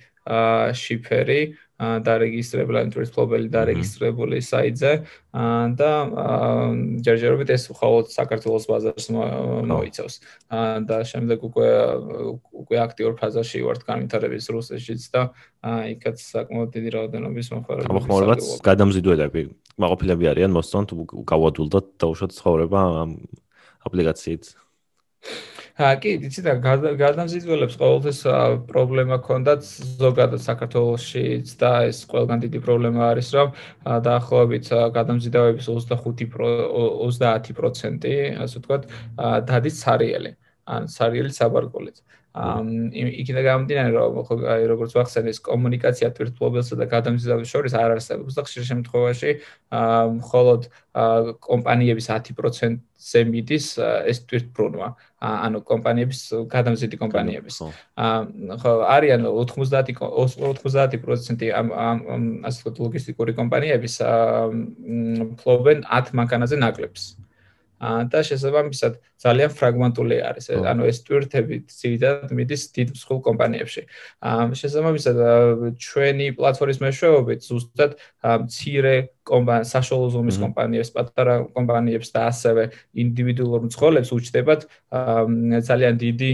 შიფერი 0.73 1.41
დარეგისტრებული 1.77 2.79
ინტერნეტ 2.87 3.11
ფლობელი 3.13 3.49
დარეგისტრებული 3.53 4.41
საიტზე. 4.41 4.91
და 5.77 5.91
ჯერჯერობით 7.05 7.49
ეს 7.53 7.63
მხოლოდ 7.69 8.05
საქართველოს 8.09 8.65
ბაზარს 8.65 9.07
მოიცავს. 9.13 10.15
და 10.89 10.97
შემდეგ 11.05 11.39
უკვე 11.45 11.69
უკვე 12.65 12.77
აქტიურ 12.81 13.13
ფაზაში 13.21 13.61
ვართ 13.61 13.81
განვითარების 13.85 14.45
რუსეთშიც 14.57 15.01
და 15.13 15.21
იქაც 15.93 16.17
საკმაოდ 16.17 16.69
დიდი 16.73 16.89
რაოდენობის 16.97 17.47
მოხარება. 17.53 17.93
მოხმარებაც 17.93 18.41
გადამზიდვედები 18.65 19.41
მაყოფილები 19.77 20.25
არიან 20.33 20.51
მოსწონთ 20.57 20.89
გავადულდათ 21.29 21.85
დაუშვათ 22.01 22.31
ცხოვრება 22.33 22.79
ამ 23.05 23.11
აპლიკაციით. 23.85 24.43
აა 25.77 25.97
კი, 26.01 26.11
იცი 26.25 26.41
და 26.41 26.53
გადამზიდველებს 26.97 27.75
ყოველთვის 27.77 28.21
პრობლემა 28.69 29.19
ქონდათ 29.27 29.67
ზოგადად 30.01 30.41
საქართველოსშიც 30.41 31.51
და 31.61 31.69
ეს 31.89 31.99
ყველგან 32.09 32.41
დიდი 32.45 32.61
პრობლემა 32.65 33.03
არის, 33.11 33.29
რომ 33.37 33.53
დაახლოებით 34.07 34.71
გადამზიდავების 34.97 35.69
25 35.69 36.33
30%, 37.45 38.09
ასე 38.41 38.63
ვთქვათ, 38.63 38.89
დადის 39.53 39.77
ცარიელი. 39.83 40.33
ან 40.67 40.91
ცარიელი 40.91 41.33
საბარგულით. 41.39 42.03
ამ 42.37 42.93
იქიდან 42.93 43.43
გამომდინარე 43.45 43.91
რომ 43.97 44.13
როგორც 44.69 44.91
ვახსენე 44.93 45.33
ეს 45.33 45.39
კომუნიკაცია 45.41 46.09
თვითმფლობელსა 46.13 46.77
და 46.77 46.85
გადამზიდავის 46.91 47.49
შორის 47.49 47.73
არ 47.73 47.97
არსებობს 47.97 48.37
და 48.37 48.41
ხშირ 48.45 48.63
შემთხვევაში 48.69 49.31
მხოლოდ 50.21 50.61
კომპანიების 51.47 52.05
10%-ზე 52.13 53.21
მიდის 53.33 53.65
ეს 53.81 54.17
თვითმფრინვა 54.29 54.87
ანუ 55.17 55.59
კომპანიების 55.65 56.21
გადამზიდი 56.53 56.97
კომპანიების. 57.01 57.55
ხო. 57.57 58.71
არიან 58.85 59.21
90 59.25 59.97
90% 59.97 61.49
ამ 61.57 61.67
ასე 62.45 62.57
ვთქვათ 62.61 62.75
ლოგისტიკური 62.85 63.31
კომპანიების 63.39 63.95
ფლობენ 65.41 65.77
10 65.89 66.13
მანქანაზე 66.21 66.61
ნაკლებს 66.61 67.17
და 67.81 68.19
შესაბამისად 68.25 68.93
ძალიან 69.21 69.51
ფრაგმენტული 69.53 70.17
არის. 70.25 70.45
ანუ 70.65 70.83
ეს 70.89 70.97
ტვირთები 71.05 71.55
ძირითადად 71.69 72.31
მიდის 72.33 72.63
დიდ 72.73 72.87
მსხვილ 72.97 73.19
კომპანიებში. 73.27 73.81
შესაბამისად 74.61 75.17
ჩვენი 75.77 76.27
პლატფორმის 76.37 76.79
მეშვეობით 76.81 77.39
ზუსტად 77.45 77.91
მცირე 78.25 78.95
კომპანია, 79.27 79.65
საშუალო 79.67 80.07
ზომის 80.15 80.37
კომპანიებს, 80.41 80.89
პატარა 80.95 81.35
კომპანიებს 81.53 82.09
და 82.15 82.19
ასევე 82.31 82.63
ინდივიდუალურ 83.03 83.61
მსხვილებს 83.69 84.09
უჩნდებათ 84.17 84.61
ძალიან 85.69 85.95
დიდი 86.01 86.31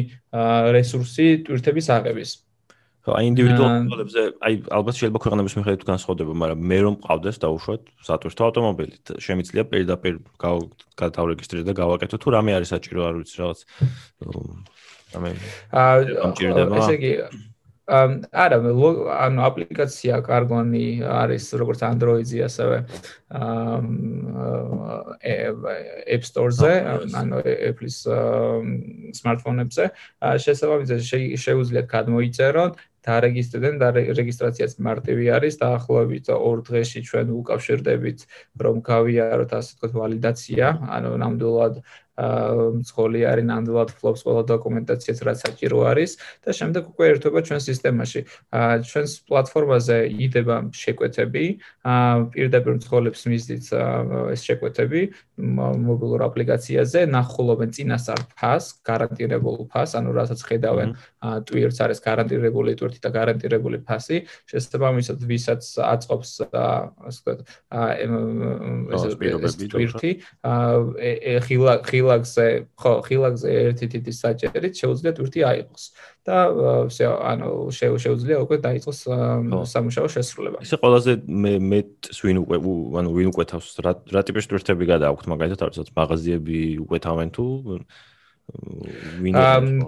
რესურსი 0.75 1.27
ტვირთების 1.47 1.87
აღების. 1.97 2.29
ხო, 3.03 3.11
აი 3.19 3.25
ინდივიდუალურ 3.33 3.87
პრობლემებზე, 3.91 4.21
აი 4.47 4.53
ალბათ 4.79 4.95
შეიძლება 4.95 5.21
ქვეყნების 5.23 5.55
მიხედვით 5.59 5.83
განსხვავდება, 5.91 6.33
მაგრამ 6.39 6.59
მე 6.71 6.77
რომ 6.87 6.93
მყავდეს 7.03 7.37
დაუშვათ 7.43 7.81
სატვირთო 8.07 8.43
ავტომობილი, 8.47 8.95
შემიძლია 9.27 9.63
პირდაპირ 9.67 10.13
გადავრეგისტრირდე 11.03 11.67
და 11.67 11.73
გავაკეთო 11.83 12.17
თუ 12.23 12.27
რამე 12.37 12.51
არის 12.63 12.71
საჭირო, 12.71 13.01
არ 13.03 13.15
ვიცი 13.19 13.35
რაღაც. 13.43 13.59
ამე 15.19 15.29
აა 15.83 15.97
ესე 16.79 16.93
იგი 16.95 17.11
არა 18.31 18.57
ანუ 18.63 19.43
აპლიკაცია 19.43 20.21
კარგონი 20.23 21.03
არის 21.03 21.49
როგორც 21.59 21.83
Android-ზე 21.83 22.39
ასევე 22.47 22.77
App 26.15 26.23
Store-ზე 26.29 26.71
ანუ 27.19 27.43
Apple-ის 27.43 27.97
smartphone-ებზე 29.19 29.89
შესაძლებელია 30.45 31.37
შეუძლიათ 31.43 31.87
გადმოიწეროთ 31.91 32.79
დარეგისტრირდნენ 33.07 33.79
და 33.81 33.87
რეგისტრაციაც 34.19 34.75
მარტივი 34.87 35.25
არის 35.37 35.59
დაახლოებით 35.63 36.29
2 36.31 36.63
დღეში 36.69 36.99
ჩვენ 37.09 37.33
უკავშირდებით 37.39 38.19
რომ 38.63 38.79
გავიაროთ 38.89 39.51
ასე 39.59 39.71
ვთქვათ 39.73 39.93
ვალიდაცია 39.99 40.67
ანუ 40.97 41.11
ნამდვილად 41.23 41.75
მსხოლი 42.13 43.21
არის 43.25 43.45
ნამდვილად 43.49 43.89
ფლობს 43.97 44.21
ყველა 44.25 44.43
დოკუმენტაციაც 44.53 45.17
რაც 45.25 45.37
საჭირო 45.43 45.79
არის 45.89 46.11
და 46.45 46.51
შემდეგ 46.53 46.83
უკვე 46.93 47.05
ერთობა 47.13 47.39
ჩვენ 47.47 47.61
სისტემაში. 47.65 48.21
ჩვენს 48.85 49.11
პლატფორმაზე 49.27 49.97
იდება 50.25 50.55
შეკვეთები, 50.77 51.45
პირდაპირ 52.33 52.73
მსხოლებს 52.77 53.21
მისდით 53.33 53.65
ეს 54.33 54.41
შეკვეთები 54.45 55.01
მობილურ 55.33 56.21
აპლიკაციაზე, 56.29 56.99
ნახულობენ 57.09 57.69
წინასწარ 57.73 58.21
ფას, 58.37 58.65
გარანტირებულ 58.85 59.65
ფას, 59.73 59.97
ანუ 59.97 60.13
რასაც 60.13 60.39
ხედავენ 60.45 60.89
ტვირთს 61.49 61.79
არის 61.81 61.99
გარანტირებული 62.05 62.77
ტვირთი 62.77 62.99
და 63.01 63.09
გარანტირებული 63.17 63.81
ფასი, 63.87 64.29
შესაბამისად 64.53 65.17
ვისაც 65.25 65.61
აწყობს 65.81 66.29
ასე 66.53 67.19
ვთქვათ 67.23 67.39
ეს 69.49 69.55
ტვირთი, 69.73 70.11
ხილა 71.49 71.73
ხილაგზე, 72.03 72.45
ხო, 72.75 72.91
ხილაგზე 73.07 73.49
ერთი 73.71 73.85
თითი 73.91 74.11
საჭერით 74.11 74.73
შეუძლია 74.75 75.11
თურთი 75.15 75.39
აიღოს 75.47 75.83
და 76.27 76.37
ვსე 76.91 77.05
ანუ 77.07 77.49
შეუძლია 77.71 78.37
უკვე 78.43 78.57
დაიწყოს 78.67 78.99
სამუშაო 79.71 80.07
შესრულება. 80.11 80.57
ისე 80.63 80.75
ყველაზე 80.83 81.11
მე 81.27 81.53
მე 81.63 81.79
ვინ 82.11 82.37
უკვე 82.43 82.57
ანუ 82.99 83.09
ვინ 83.15 83.27
უკვე 83.31 83.43
თავს 83.51 83.67
რა 83.83 83.91
რა 84.11 84.21
ტიპის 84.27 84.45
თურთები 84.51 84.83
გადააქვთ 84.91 85.25
მაგალითად 85.31 85.63
არცოთ 85.67 85.89
მაღაზიები 85.95 86.59
უკვე 86.83 86.97
თავენ 87.07 87.29
თუ 87.35 87.45
ვინ 89.23 89.35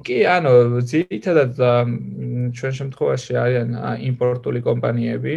კი 0.07 0.17
ანუ 0.31 0.53
ძირითადად 0.87 1.59
ჩვენ 2.55 2.73
შემთხვევაში 2.79 3.33
არიან 3.35 3.69
იმპორტული 4.09 4.63
კომპანიები 4.63 5.35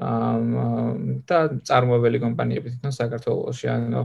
და 0.00 1.38
წარმოებელი 1.68 2.18
კომპანიები 2.24 2.72
თვითონ 2.72 2.94
საქართველოში 2.96 3.66
ანუ 3.68 4.02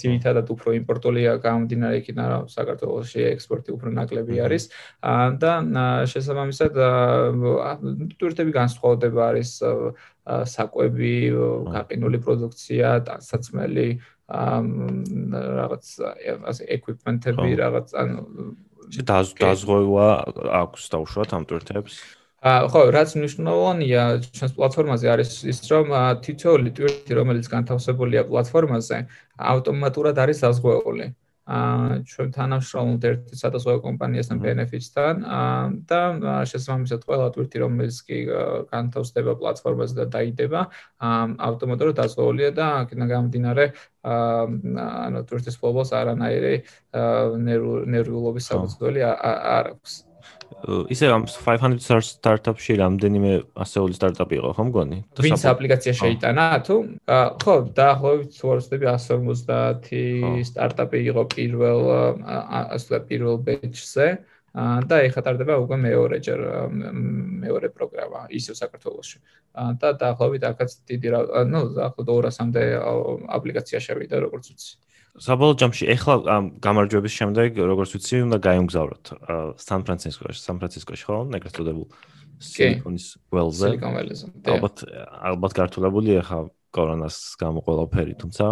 ძირითადად 0.00 0.50
უფრო 0.50 0.74
იმპორტულია 0.80 1.36
გამომდინარე 1.44 2.00
იქიდან 2.02 2.26
რომ 2.32 2.48
საქართველოში 2.50 3.20
ექსპორტი 3.30 3.70
უფრო 3.76 3.92
ნაკლები 3.94 4.40
არის. 4.42 4.64
და 5.38 5.52
შესაბამისად 6.10 6.74
ტურისტები 8.18 8.52
განსხვავდება 8.58 9.22
არის 9.30 9.50
საკვები, 10.26 11.14
გაყინული 11.70 12.18
პროდუქცია, 12.26 12.86
დასაცმელი 13.06 13.88
რაღაც 15.62 15.86
ეკვიპმენტები, 16.66 17.48
რაღაც 17.62 17.94
ანუ 17.94 18.18
დაზღვევა 19.06 20.08
აქვს 20.62 20.82
დაუშვათ 20.94 21.30
ამ 21.34 21.44
აა 21.46 22.25
ხო, 22.46 22.80
რაც 22.94 23.12
მნიშვნელოვანია 23.18 24.02
ჩვენს 24.36 24.52
პლატფორმაზე 24.56 25.06
არის 25.12 25.30
ის, 25.52 25.58
რომ 25.72 25.92
თითოეული 26.22 26.70
ტვირთი, 26.78 27.12
რომელიც 27.18 27.46
განთავსებულია 27.50 28.22
პლატფორმაზე, 28.30 28.98
ავტომატურად 29.52 30.20
არის 30.24 30.42
დაზღვეული. 30.44 31.06
აა 31.46 32.02
ჩვენ 32.10 32.30
თანამშრომლობთ 32.34 33.04
ერთ 33.06 33.34
სადაზღვევო 33.38 33.80
კომპანიასთან 33.84 34.38
Benefits-თან 34.42 35.20
და 35.86 36.00
შესაბამისად 36.50 37.06
ყველა 37.06 37.28
ტვირთი, 37.36 37.62
რომელიც 37.62 38.00
კი 38.02 38.18
განთავსდება 38.74 39.36
პლატფორმაზე 39.38 39.94
და 40.00 40.06
დაიდება, 40.16 40.60
ავტომატურად 41.50 41.94
დაზღვეულია 42.02 42.50
და 42.50 42.66
აქედან 42.82 43.06
გამომდინარე 43.14 43.64
აა 44.02 44.90
ანუ 45.06 45.22
ტვირთის 45.30 45.58
ფლობას 45.62 45.94
არანაირი 45.94 46.54
ნერვიულობის 47.94 48.50
საფუძველი 48.50 49.06
არ 49.06 49.72
აქვს. 49.78 50.05
ისე 50.90 51.10
ამ 51.14 51.26
500 51.30 52.06
სტარტაპში 52.06 52.76
რამდენიმე 52.80 53.32
ასეული 53.54 53.94
სტარტაპი 53.96 54.38
იყო, 54.40 54.50
ხო 54.56 54.64
მგონი? 54.70 54.98
ვინც 55.22 55.44
აპლიკაცია 55.46 55.92
შეიტანა 56.00 56.46
თუ? 56.66 56.76
ხო, 57.42 57.54
დაახლოებით 57.76 58.30
250 58.34 60.46
სტარტაპი 60.50 60.98
იყო 61.10 61.22
პირველ 61.34 61.80
ასე 62.76 62.98
პირველ 63.08 63.36
ბეჩზე. 63.46 64.08
და 64.56 64.96
ეხა 65.04 65.20
ტარდება 65.20 65.60
უკვე 65.60 65.76
მეორე 65.76 66.16
ჯერ 66.24 66.40
მეორე 67.44 67.68
პროგრამა 67.76 68.32
ისევ 68.32 68.56
საქართველოში. 68.56 69.18
და 69.52 69.88
დაახლოებით 70.00 70.42
აქაც 70.48 70.70
დიდი 70.88 71.08
ну, 71.52 71.60
დაახლოებით 71.76 72.08
200-მდე 72.08 72.62
აპლიკაცია 73.36 73.78
შევიდა, 73.84 74.16
როგორც 74.24 74.44
ვიცი. 74.48 74.72
საბოლოო 75.22 75.56
ჯამში 75.60 75.88
ეხლა 75.94 76.14
ამ 76.28 76.44
გამარჯვების 76.60 77.14
შემდეგ 77.16 77.60
როგორც 77.70 77.90
ვიცი 77.96 78.16
უნდა 78.26 78.38
გაიუმგზავროთ 78.46 79.04
სან 79.64 79.80
ფრანცისკოში 79.88 80.40
სან 80.44 80.56
ფრანცისკოში 80.60 81.04
ხო? 81.08 81.18
ეგრეთ 81.38 81.54
წოდებულ 81.56 81.86
სილიკონის 82.36 83.06
ველზე. 83.32 83.70
ალბათ 83.80 84.84
ალბათ 85.32 85.52
გართულებული 85.56 86.20
ეხლა 86.20 86.40
კორონას 86.76 87.16
გამო 87.40 87.64
ყველაფერი 87.64 88.14
თუმცა 88.20 88.46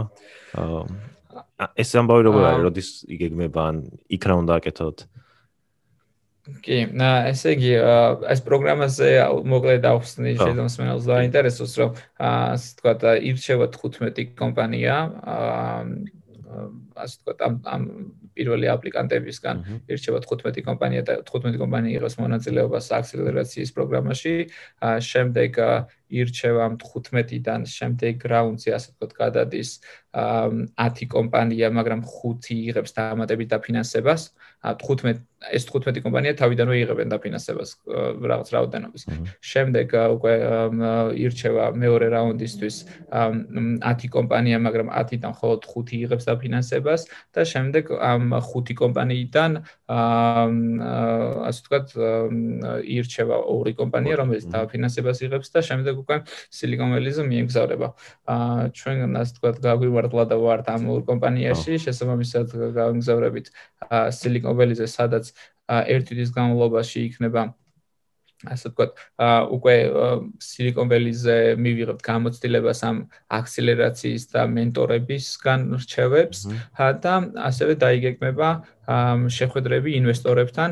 ეს 1.76 1.90
ამბავი 2.00 2.22
როგორ 2.28 2.42
არის? 2.48 2.64
როდის 2.64 2.88
იგეგმება 3.12 3.60
ან 3.68 3.76
იქ 4.08 4.22
რა 4.24 4.34
უნდა 4.40 4.56
აკეთოთ? 4.62 4.98
კი, 6.64 6.76
ესე 7.32 7.54
იგი, 7.56 7.72
ეს 8.28 8.40
პროგრამაზე 8.44 9.08
მოკლედ 9.48 9.84
ახსნი 9.88 10.36
შეძმენელს 10.36 11.06
და 11.08 11.22
ინტერესოს 11.24 11.72
რომ 11.80 11.90
ასე 12.20 12.68
თქვა 12.80 13.12
ირჩევა 13.32 13.66
15 13.72 14.36
კომპანია, 14.36 14.96
აა 15.24 16.23
ასე 17.04 17.14
ვთქვათ 17.20 17.40
ამ 17.46 17.54
ამ 17.74 17.82
პირველი 18.34 18.66
აპლიკანტებისგან 18.74 19.62
ირჩევა 19.90 20.20
15 20.26 20.64
კომპანია 20.68 21.02
და 21.08 21.14
15 21.30 21.60
კომპანია 21.62 21.98
იყოს 21.98 22.14
მონაწილეობას 22.22 22.86
აქსელერაციის 22.98 23.70
პროგრამაში. 23.76 24.34
შემდეგ 25.10 25.50
ირჩევა 26.20 26.60
ამ 26.68 26.74
15-დან 26.78 27.66
შემდეგ 27.66 28.14
რაუნდზე 28.32 28.70
ასე 28.76 28.88
ვთქვათ 28.94 29.12
გადადის 29.18 29.70
10 30.14 31.10
კომპანია, 31.10 31.70
მაგრამ 31.74 32.00
5 32.06 32.54
იღებს 32.54 32.94
დამატებით 32.94 33.48
დაფინანსებას. 33.50 34.30
15 34.62 35.18
ეს 35.52 35.64
15 35.68 36.00
კომპანია 36.00 36.32
თავიდანვე 36.38 36.76
იღებენ 36.84 37.08
დაფინანსებას 37.12 37.70
რაღაც 38.30 38.48
რაოდენობის. 38.54 39.02
შემდეგ 39.42 39.86
უკვე 40.16 40.34
ირჩევა 41.18 41.64
მეორე 41.82 42.06
რაუნდისთვის 42.14 42.76
10 43.10 44.08
კომპანია, 44.14 44.56
მაგრამ 44.62 44.88
10-დან 44.94 45.34
მხოლოდ 45.34 45.60
5 45.66 45.98
იღებს 45.98 46.24
დაფინანსებას 46.30 47.02
და 47.34 47.42
შემდეგ 47.44 47.84
ამ 47.98 48.22
5 48.38 48.72
კომპანიიდან 48.78 49.50
ასე 51.48 51.60
ვთქვათ 51.60 51.86
ირჩევა 52.86 53.36
ორი 53.50 53.72
კომპანია, 53.74 54.14
რომელიც 54.22 54.46
დაფინანსებას 54.48 55.18
იღებს 55.26 55.48
და 55.50 55.60
შემდეგ 55.60 56.03
უკვე 56.04 56.16
Silicon 56.58 56.94
Valley-ზე 56.94 57.24
მიემგზავრება. 57.32 57.88
აა 58.34 58.68
ჩვენ 58.78 59.16
ასე 59.22 59.32
ვთქვათ 59.34 59.56
გაგვივარდლა 59.66 60.24
და 60.30 60.36
ვართ 60.44 60.64
ამ 60.74 60.82
ორ 60.94 61.02
კომპანიაში, 61.10 61.72
შესაბამისად 61.84 62.46
გავიმგზავრებით 62.78 63.46
Silicon 64.20 64.54
Valley-ზე, 64.60 64.86
სადაც 64.98 65.34
ერთი 65.68 66.12
თვის 66.20 66.30
განმავლობაში 66.36 66.98
იქნება 67.08 67.42
ასე 68.50 68.70
ვთქვათ, 68.70 68.90
უკვე 69.56 69.74
Silicon 70.40 70.88
Valley-ზე 70.92 71.56
მივიღებთ 71.60 72.02
გამოცდილებას 72.04 72.80
ამ 72.88 72.96
აქსელერაციის 73.38 74.24
და 74.34 74.42
მენტორებისგან 74.56 75.60
რჩევებს 75.80 76.38
და 77.04 77.14
ასევე 77.48 77.72
დაიგეგმება 77.84 78.48
შეხვედრები 78.84 79.90
ინვესტორებთან, 79.96 80.70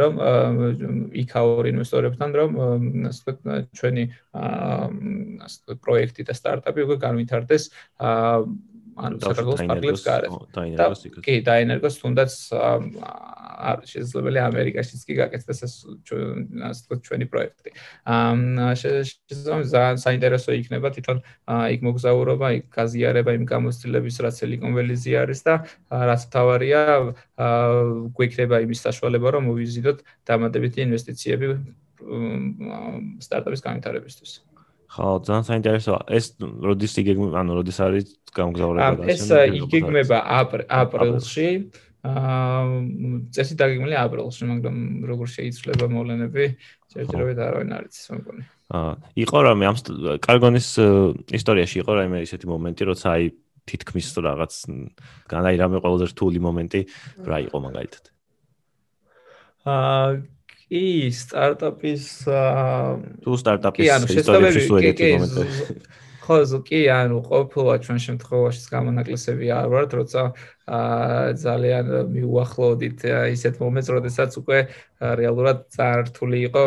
რომ 0.00 0.12
იქაურ 1.22 1.64
ინვესტორებთან, 1.72 2.28
რომ 2.40 2.50
ასე 3.10 3.20
ვთქვათ, 3.20 3.68
ჩვენი 3.76 4.04
ასე 5.44 5.56
ვთქვათ, 5.60 5.78
პროექტი 5.84 6.22
და 6.24 6.34
სტარტაპი 6.40 6.80
უკვე 6.88 6.96
განვითარდეს 7.04 7.68
ანუ 9.00 9.20
საქართველოს 9.22 9.62
პარკლებს 9.70 10.02
გარეთ. 10.04 10.32
კი, 11.24 11.34
დაენერგოს 11.46 11.96
თუნდაც 12.02 12.32
არ 13.60 13.82
შესაძლებელი 13.84 14.40
ამერიკაშიც 14.40 15.00
კი 15.08 15.14
გაკეთდეს 15.20 15.60
ეს 15.66 15.74
ასე 16.68 16.80
თქო 16.84 16.94
ჩვენი 17.06 17.26
პროექტი. 17.32 17.70
აა 18.04 18.72
შესაძლოა 18.82 19.60
ძალიან 19.72 19.98
საინტერესო 20.04 20.50
იქნება 20.60 20.88
თვითონ 20.96 21.18
იქ 21.76 21.80
მოგზაურობა, 21.88 22.48
იქ 22.60 22.64
გაზიარება 22.76 23.30
იმ 23.36 23.44
გამოცდილების 23.52 24.16
რაც 24.24 24.34
Silicon 24.40 24.72
Valley-ზე 24.76 25.12
არის 25.24 25.40
და 25.44 25.54
რაც 25.90 26.22
თავარია 26.32 26.82
გვექნება 28.16 28.56
იმის 28.64 28.80
საშუალება 28.88 29.36
რომ 29.36 29.48
მოვიზიდოთ 29.52 29.98
დამატებითი 30.28 30.86
ინვესტიციები 30.88 31.46
სტარტაპის 33.20 33.60
განვითარებისთვის. 33.64 34.49
ხო, 34.90 35.22
ძალიან 35.22 35.44
საინტერესოა. 35.46 36.00
ეს 36.10 36.34
როდის 36.40 36.94
იგეგმება, 36.98 37.36
ანუ 37.38 37.52
როდის 37.62 37.78
არის 37.78 38.06
გამგზავრება 38.34 38.90
და 38.98 39.06
ეს 39.14 39.22
იგეგმება 39.62 40.18
აპრილში. 40.66 41.48
აა 42.00 42.64
წესი 43.36 43.54
დაგეგმილი 43.60 43.96
აპრილში, 44.00 44.42
მაგრამ 44.50 44.76
როგორ 45.04 45.26
შეიძლება 45.36 45.86
მოვლენები, 45.94 46.44
შეიძლება 46.96 47.42
არავინ 47.44 47.70
არ 47.76 47.84
იცის, 47.86 48.06
მეგონი. 48.16 48.42
აა 48.72 48.92
იყო 49.20 49.38
რამე 49.46 49.64
ამ 49.68 49.76
კარგონის 50.26 50.68
ისტორიაში 51.38 51.76
იყო 51.84 51.92
რამე 52.00 52.18
ისეთი 52.24 52.46
მომენტი, 52.50 52.82
როცა 52.90 53.06
აი 53.14 53.24
თითქმის 53.68 54.06
რაღაც 54.16 54.52
განაი 55.30 55.56
რამე 55.60 55.76
ყველაზე 55.84 56.06
რთული 56.10 56.38
მომენტი 56.40 56.80
რა 57.30 57.38
იყო 57.46 57.56
მაგალითად. 57.68 58.04
აა 59.70 60.39
კი, 60.70 60.84
სტარტაპის 61.10 62.04
თუ 63.26 63.38
სტარტაპის 63.42 64.14
ისტორიაში 64.22 64.62
სულეთი 64.68 65.10
მომენტი. 65.18 65.80
ხო, 66.20 66.36
კი, 66.62 66.80
ანუ 66.94 67.18
ყოფილა 67.26 67.74
ჩვენ 67.82 67.98
შემთხვევაში 68.06 68.60
გამონაკლისები 68.70 69.46
არ 69.50 69.66
ვართ, 69.72 69.90
როცა 69.98 70.22
აა 70.70 71.34
ძალიან 71.42 71.86
მიუახლოვდით 72.14 72.98
ისეთ 73.34 73.54
მომენტს, 73.58 73.88
როდესაც 73.98 74.30
უკვე 74.38 74.58
რეალურად 75.00 75.58
წართული 75.74 76.38
იყო 76.46 76.64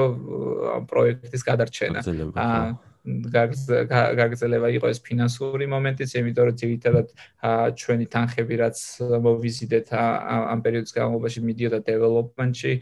პროექტის 0.92 1.42
გადარჩენა. 1.48 2.04
აა 2.36 2.92
გაგზელება 3.04 4.70
იყო 4.80 4.88
ეს 4.88 5.00
ფინანსური 5.04 5.68
მომენტიც, 5.68 6.10
იმიტომ 6.24 6.46
რომ 6.48 6.56
ძირითადად 6.62 7.08
ჩვენი 7.76 8.06
თანხები 8.13 8.56
რაც 8.63 8.78
მოვიზიდეთ 9.28 9.88
ამ 9.92 10.60
პერიოდის 10.63 10.96
განმავლობაში 10.96 11.39
მიდიოდა 11.44 11.80
დეველოპმენტში, 11.84 12.74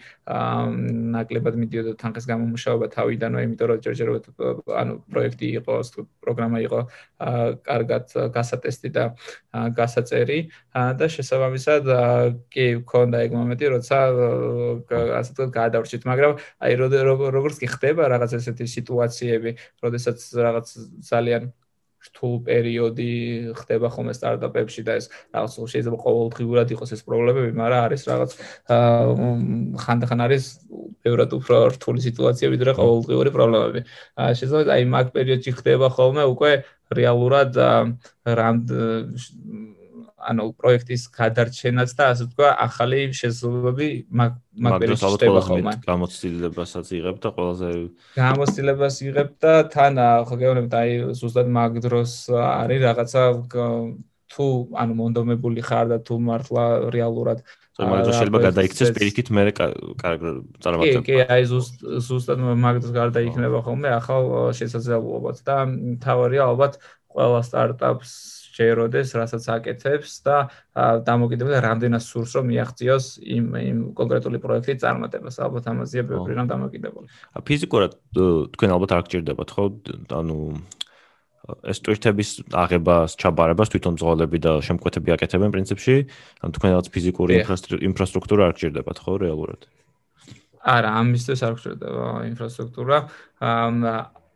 ნაკლებად 1.18 1.56
მიდიოდა 1.58 1.94
თანხის 1.98 2.26
გამომუშავება 2.30 2.88
თავიდანვე, 2.94 3.42
იმიტომ 3.50 3.68
რომ 3.72 3.82
ჯერჯერობით 3.82 4.26
ანუ 4.82 4.94
პროექტი 5.10 5.48
იყო, 5.58 5.74
პროგრამა 6.22 6.58
იყო 6.70 6.80
კარგად 7.66 8.06
გასატესტი 8.38 8.90
და 8.94 9.04
გასაწერი. 9.52 10.40
და 10.72 11.06
შესაბამისად 11.12 11.84
კი 12.54 12.66
მქონდა 12.86 13.18
ეგ 13.26 13.32
მომენტი, 13.36 13.66
როცა 13.76 13.98
ასე 15.20 15.32
თქვა 15.36 15.48
გადავრჩით, 15.58 16.04
მაგრამ 16.08 16.34
აი 16.64 16.74
როგორც 16.80 17.58
კი 17.60 17.68
ხდება 17.74 18.08
რაღაც 18.08 18.32
ესეთი 18.40 18.66
სიტუაციები, 18.72 19.52
როდესაც 19.84 20.11
რაღაც 20.46 20.68
ძალიან 21.12 21.44
რთულ 22.02 22.36
პერიოდი 22.48 23.12
ხდება 23.62 23.88
ხოლმე 23.94 24.14
სტარტაპებში 24.18 24.82
და 24.88 24.98
ეს 24.98 25.06
რაღაც 25.36 25.54
შეიძლება 25.74 25.98
ყოველდღიურად 26.02 26.74
იყოს 26.74 26.94
ეს 26.98 27.02
პრობლემები, 27.06 27.54
მაგრამ 27.62 27.82
არის 27.86 28.02
რაღაც 28.10 28.32
ხანდახან 29.86 30.20
არის 30.26 30.44
ბევრად 31.06 31.32
უფრო 31.38 31.58
რთული 31.78 32.02
სიტუაცია 32.02 32.48
ვიდრე 32.54 32.72
ყოველდღიური 32.82 33.30
პრობლემები. 33.38 33.82
შეიძლება 34.18 34.74
აი 34.78 34.84
მაგ 34.96 35.14
პერიოდში 35.14 35.52
ხდება 35.62 35.88
ხოლმე 35.94 36.24
უკვე 36.34 36.52
რეალურად 36.90 37.52
რამ 38.26 38.58
ანუ 40.30 40.44
პროექტის 40.60 41.04
გადარჩენაც 41.18 41.90
და 41.98 42.04
ასე 42.14 42.24
ვთქვა, 42.28 42.50
ახალი 42.68 43.00
შესაძლებლობები 43.16 43.90
მაგ 44.22 44.32
მაგ 44.66 44.72
პერიოდში 44.84 45.12
ხდება 45.16 45.42
ხოლმე. 45.48 45.74
გამოცდილებასაც 45.88 46.88
იღებ 47.00 47.18
და 47.24 47.30
ყველაზე 47.36 47.70
გამოცდილებას 48.20 48.96
იღებ 49.08 49.30
და 49.42 49.54
თან 49.74 49.94
ხო 50.28 50.36
გეუბნებით 50.42 50.74
აი 50.82 50.90
ზუსტად 51.18 51.48
მაგ 51.58 51.72
დროს 51.86 52.12
არის 52.32 52.80
რაღაცა 52.88 53.24
თუ 54.32 54.46
ანუ 54.80 54.94
მონდომებული 54.96 55.60
ხარ 55.60 55.86
და 55.92 55.98
თუ 56.08 56.16
მართლა 56.24 56.64
რეალურად 56.96 57.44
მაგრამ 57.80 58.14
შეიძლება 58.16 58.40
გადაიქცეს 58.48 58.92
პირიქით 58.96 59.28
მე 59.32 59.44
წარმატება. 59.56 60.84
კი, 60.84 61.02
კი, 61.08 61.16
აი 61.24 61.44
ზუსტ 61.52 61.84
ზუსტად 62.08 62.40
მაგ 62.40 62.76
დროს 62.84 62.94
გადაიქნება 62.96 63.60
ხოლმე 63.66 63.90
ახალ 63.96 64.24
შესაძლებლობად 64.60 65.38
და 65.48 65.56
თავარია 66.04 66.44
ალბათ 66.52 66.78
ყველა 67.12 67.42
სტარტაპს 67.48 68.12
შეეროდეს, 68.52 69.16
რასაც 69.16 69.44
აკეთებს 69.56 70.12
და 70.28 70.38
დამოკიდებულება 71.08 71.62
რამდენად 71.66 72.04
სურს 72.04 72.32
რომ 72.38 72.46
მიაღწიოს 72.52 73.06
იმ 73.24 73.46
იმ 73.72 73.78
კონკრეტული 73.96 74.38
პროექტის 74.44 74.82
წარმატებას. 74.84 75.36
ალბათ 75.40 75.66
ამაზეა 75.72 76.04
ბევრი 76.12 76.34
რამ 76.36 76.48
დამოკიდებული. 76.52 77.08
ფიზიკურად 77.48 77.92
თქვენ 78.54 78.70
ალბათ 78.76 78.92
არ 78.92 79.04
გჭირდებათ 79.08 79.50
ხო? 79.56 79.66
ანუ 80.20 80.38
ეს 81.66 81.82
ტვირთების 81.82 82.30
აღებას, 82.54 83.18
ჩაბარებას 83.18 83.72
თვითონ 83.74 83.98
ზღოლები 83.98 84.38
და 84.46 84.52
შემკვეთები 84.62 85.10
აკეთებენ 85.18 85.50
პრინციპში, 85.52 85.96
ანუ 86.46 86.52
თქვენ 86.54 86.70
რაღაც 86.76 86.88
ფიზიკური 86.94 87.34
ინფრასტრუქტურა 87.90 88.42
არ 88.46 88.54
გჭირდებათ 88.56 88.98
ხო 89.02 89.14
რეალურად? 89.26 89.62
არა, 90.62 90.90
ამისთვის 91.02 91.42
არ 91.42 91.54
გჭირდება 91.58 92.06
ინფრასტრუქტურა. 92.30 92.98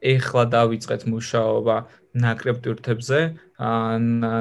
ეხლა 0.06 0.43
დავიწყეთ 0.54 1.01
მუშაობა 1.10 1.75
ნაკრებ 2.15 2.58
ტვირთებზე. 2.63 3.19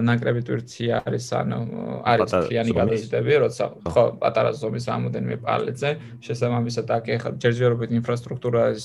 ნაკრები 0.09 0.41
ტვირთი 0.47 0.85
არის 0.99 1.27
ანუ 1.39 1.59
არის 2.07 2.31
ფიანი 2.51 2.73
გადაზიდები, 2.79 3.33
როცა 3.45 3.65
ხო 3.91 4.05
პატარა 4.23 4.51
ზომის 4.55 4.85
რამოდენიმე 4.91 5.37
პალეტზე. 5.43 5.91
შესაბამისად 6.27 6.87
აქ 6.97 7.05
ეხლა 7.19 7.31
ჯერჯერობით 7.43 7.91
ინფრასტრუქტურას 7.99 8.81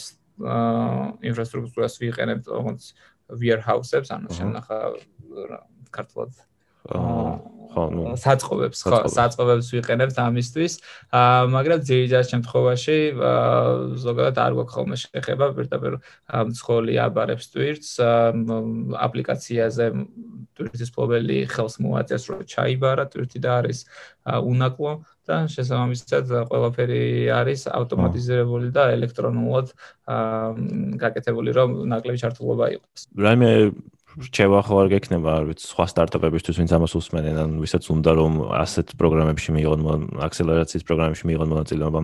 ინფრასტრუქტურას 1.30 1.94
ვიყენებთ, 2.02 2.46
როგორც 2.48 2.82
warehouse-ებს, 3.30 4.10
ანუ 4.16 4.28
შენახა 4.34 4.78
ქართულად 5.94 6.32
ხო, 7.70 7.84
ნუ 7.94 8.04
საწყობებს, 8.18 8.80
ხო, 8.86 9.00
საწყობებს 9.14 9.68
ვიყენებთ 9.76 10.18
ამისთვის. 10.26 10.74
აა, 11.14 11.42
მაგრამ 11.54 11.80
ძირითადად 11.90 12.28
შემთხვევაში 12.34 12.98
ზოგადად 14.06 14.38
არ 14.46 14.52
გვაქვს 14.58 14.74
ხოლმე 14.74 14.98
შეხება 15.04 15.46
პირდაპირ 15.58 15.94
მსხოლი 16.50 16.94
აბარებს 17.06 17.46
ტვირთს, 17.54 17.92
აპლიკაციაზე 19.06 19.86
ტვირთის 20.58 20.90
ფლობელი 20.96 21.38
ხელს 21.54 21.76
მოაწეს 21.84 22.24
რომ 22.30 22.42
ჩაიბარა 22.50 23.06
ტვირთი 23.14 23.40
და 23.46 23.52
არის 23.62 23.80
უნაკლო 24.26 24.94
და 25.30 25.38
შესაბამისად 25.54 26.34
ყველაფერი 26.50 27.04
არის 27.38 27.70
ავტომატიზირებული 27.70 28.74
და 28.74 28.90
ელექტრონულად 28.98 29.72
გაკეთებული 31.06 31.54
რომ 31.54 31.70
ნაკლები 31.94 32.22
ჩართულობა 32.24 32.66
იყოს. 32.76 33.08
რაიმე 33.14 33.52
რჩევა 34.20 34.60
ხო 34.68 34.76
არ 34.84 34.88
გექნება, 34.92 35.32
არ 35.40 35.44
ვიცი, 35.48 35.64
სხვა 35.64 35.86
სტარტაპებისთვის, 35.96 36.60
ვინც 36.60 36.72
ამას 36.76 36.94
უსმენენ, 37.00 37.38
ან 37.40 37.52
ვისაც 37.64 37.88
უნდა 37.88 38.12
რომ 38.20 38.34
ასეთ 38.52 38.88
პროგრამებში 39.00 39.50
მიიღონ, 39.56 39.82
აქსელერაციის 40.20 40.84
პროგრამებში 40.84 41.26
მიიღონ 41.30 41.48
მონაწილეობა. 41.56 42.00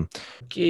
კი, 0.48 0.70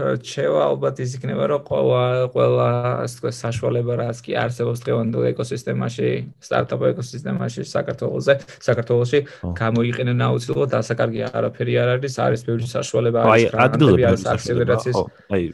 რჩევა 0.00 0.60
ალბათ 0.72 0.96
ის 1.04 1.10
იქნება, 1.20 1.44
რომ 1.52 1.60
ყველა 1.68 2.02
ყველა 2.32 2.68
ასე 3.04 3.14
თქვა 3.20 3.32
საშუალება 3.44 3.92
რაც 4.00 4.18
კი 4.24 4.32
არსებობს 4.40 4.80
დღევანდელ 4.80 5.22
ეკოსისტემაში, 5.36 6.08
სტარტაპ 6.40 6.80
ეკოსისტემაში 6.96 7.62
საქართველოსზე, 7.68 8.34
საქართველოსში 8.72 9.20
გამოიყენენ 9.52 10.18
აუცილებლად 10.32 10.72
ასაკარგი 10.80 11.20
არაფერი 11.28 11.72
არ 11.76 11.88
არის, 12.00 12.14
არის 12.16 12.40
ბევრი 12.48 12.66
საშუალება 12.72 13.18
არის 13.28 13.52
გრანტები, 13.52 14.02
არის 14.08 14.24
აქსელერაციის. 14.32 14.96
აი, 15.28 15.44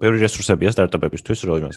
ბევრი 0.00 0.18
რესურსებია 0.24 0.70
სტარტაპებისთვის, 0.72 1.38
რომ 1.44 1.56
იმას 1.60 1.76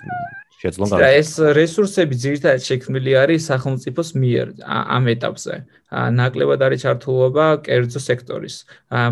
შეძლონ 0.64 0.96
და 0.96 1.10
ეს 1.20 1.32
რესურსები 1.60 2.13
ძირითადად 2.24 2.62
შექმნილი 2.70 3.12
არის 3.24 3.42
სახელმწიფოს 3.52 4.10
მიერ 4.24 4.48
ამ 4.66 5.04
ეტაპზე. 5.16 5.56
ნაკლებად 5.94 6.62
არის 6.66 6.84
ჩართულობა 6.84 7.46
კერძო 7.66 8.02
სექტორის. 8.02 8.56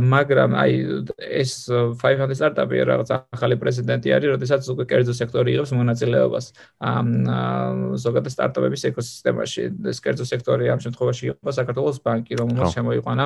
მაგრამ 0.02 0.52
აი 0.58 0.74
ეს 1.22 1.70
500 2.02 2.34
სტარტაპი 2.34 2.76
რაღაც 2.90 3.10
ახალი 3.38 3.56
პრეზიდენტი 3.62 4.10
არის, 4.18 4.30
როდესაც 4.34 4.62
უკვე 4.74 4.84
კერძო 4.90 5.14
სექტორი 5.14 5.50
იღებს 5.54 5.72
მონაწილეობას 5.78 6.46
ამ 6.82 7.08
ზოგადად 8.02 8.34
სტარტაპების 8.34 8.82
ეკოსისტემაში. 8.90 9.64
ეს 9.94 9.98
კერძო 10.02 10.26
სექტორი 10.26 10.74
ამ 10.74 10.80
შემთხვევაში 10.82 11.24
იყო 11.38 11.52
საქართველოს 11.54 11.98
ბანკი, 12.02 12.34
რომელსაც 12.42 12.70
შემოიყვანა 12.74 13.26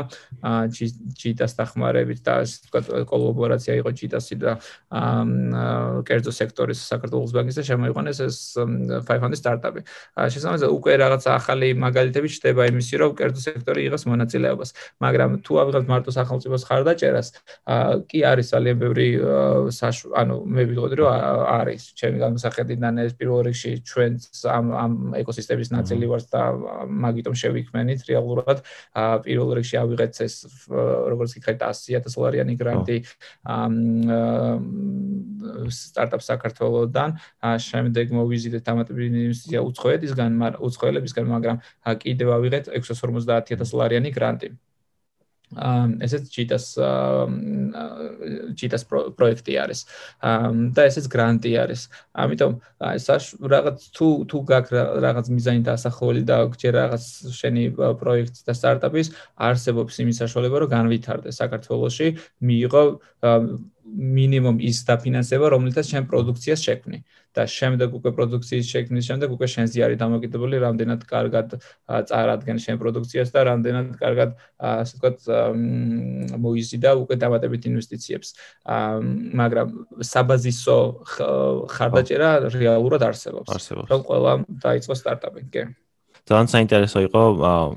ჯიტას 1.15 1.51
დახმარებით 1.55 2.19
და 2.27 2.33
ასე 2.43 2.55
ვთქვათ 2.59 2.85
კოლაბორაცია 3.07 3.73
იყო 3.79 3.89
ჯიტასი 3.95 4.35
და 4.35 4.51
კერძო 6.03 6.31
სექტორის 6.35 6.79
საქართველოს 6.91 7.31
ბანკის 7.31 7.55
და 7.55 7.63
შემოიყვანა 7.71 8.09
ეს 8.11 8.59
500 8.59 9.39
სტარტაპი. 9.39 9.54
შესაძლოა 10.33 10.71
უკვე 10.75 10.93
რაღაც 11.03 11.23
ახალი 11.35 11.67
მაგალითები 11.85 12.27
ჩდება 12.35 12.61
იმისი, 12.71 12.95
რომ 13.01 13.11
კერძო 13.19 13.41
სექტორი 13.47 13.81
იღებს 13.87 14.05
მონაწილეობას, 14.11 14.69
მაგრამ 15.03 15.29
თუ 15.45 15.53
ავიღებთ 15.63 15.87
მარტო 15.91 16.11
სახელმწიფოს 16.15 16.63
ხარდაჭერას, 16.67 17.27
კი 18.09 18.19
არის 18.31 18.47
ძალიან 18.55 18.77
ბევრი 18.83 19.07
ანუ 20.15 20.35
მე 20.45 20.63
ვიტყოდი 20.69 20.95
რომ 20.99 21.09
არის 21.55 21.81
ჩემი 21.99 22.17
განსახედიდან 22.23 22.93
ეს 23.05 23.13
პირველ 23.19 23.39
რიგში 23.47 23.71
ჩვენც 23.89 24.21
ამ 24.49 24.65
ამ 24.73 24.93
ეკოსისტემის 25.21 25.69
ნაწილი 25.75 26.05
ვართ 26.11 26.25
და 26.33 26.41
მაგიტომ 27.05 27.35
შევიქმნით 27.41 28.01
რეალურად 28.09 28.63
პირველ 29.25 29.49
რიგში 29.59 29.75
ავიღეთ 29.83 30.13
ეს 30.25 30.35
როგორც 30.69 31.31
გითხარით 31.37 31.61
100000 31.65 32.15
დოლარიანი 32.15 32.53
გრანტი 32.61 32.97
სტარტაპ 35.79 36.21
საქართველოსდან 36.25 37.09
შემდეგ 37.69 38.05
მოვიზიდეთ 38.19 38.65
ამატებინსია 38.73 39.44
უცხოეთისგან, 39.49 40.31
მაგრამ 40.43 40.61
უცხოელებისგან, 40.69 41.25
მაგრამ 41.35 41.57
კიდევ 42.05 42.29
ავიღეთ 42.37 42.71
650000 42.79 43.65
დოლარიანი 43.73 44.11
გრანტი. 44.19 44.49
აა 45.53 46.01
ესეც 46.05 46.23
ჩიტას 46.33 46.65
ჩიტას 48.59 48.83
პროექტი 48.89 49.53
არის. 49.61 49.79
აა 50.25 50.49
და 50.75 50.81
ესეც 50.89 51.05
გრანტი 51.15 51.51
არის. 51.63 51.81
ამიტომ 52.23 52.51
საშ 53.05 53.23
რაღაც 53.53 53.77
თუ 53.95 54.07
თუ 54.25 54.37
გაკ 54.51 54.65
რაღაც 55.05 55.25
მიზანი 55.35 55.61
დასახული 55.69 56.21
და 56.25 56.37
გჯერ 56.49 56.73
რაღაც 56.81 57.03
შენი 57.39 57.63
პროექტი 58.01 58.41
და 58.47 58.53
სტარტაპის 58.57 59.07
არსებობს 59.37 59.93
იმის 60.01 60.17
საშუალება 60.25 60.57
რომ 60.65 60.69
განვითარდეს 60.75 61.39
საქართველოში, 61.41 62.07
მიიღო 62.41 62.83
მინიმუმ 63.85 64.57
ის 64.65 64.81
დაფინანსება, 64.87 65.45
რომელთაც 65.53 65.85
შენ 65.93 66.03
პროდუქციას 66.09 66.59
შექმნი 66.65 66.99
და 67.37 67.43
შემდეგ 67.45 67.93
უკვე 67.99 68.11
პროდუქციის 68.17 68.65
შექმნის 68.65 69.05
შემდეგ 69.05 69.29
უკვე 69.35 69.47
შენზე 69.53 69.83
არის 69.85 69.97
დამოკიდებული, 70.01 70.55
რამდენად 70.65 71.01
კარგად 71.05 71.47
წარადგენ 72.09 72.57
შენ 72.65 72.75
პროდუქციას 72.81 73.29
და 73.29 73.39
რამდენად 73.45 73.93
კარგად 74.01 74.29
ასე 74.57 74.97
ვთქვათ 74.97 75.17
მოიზიდა 76.41 76.89
უკვე 77.05 77.15
დამატებით 77.21 77.63
ინვესტიციებს. 77.69 78.29
მაგრამ 78.65 79.67
საბაზისო 80.01 80.77
ხარდაჭერა 81.69 82.29
რეალურად 82.57 83.01
არსებობს. 83.05 83.49
რომ 83.69 84.01
ყველა 84.09 84.31
დაიწყო 84.65 84.93
სტარტაპი, 84.97 85.41
კი. 85.53 85.63
ძალიან 86.25 86.47
საინტერესო 86.49 86.99
იყო, 87.05 87.21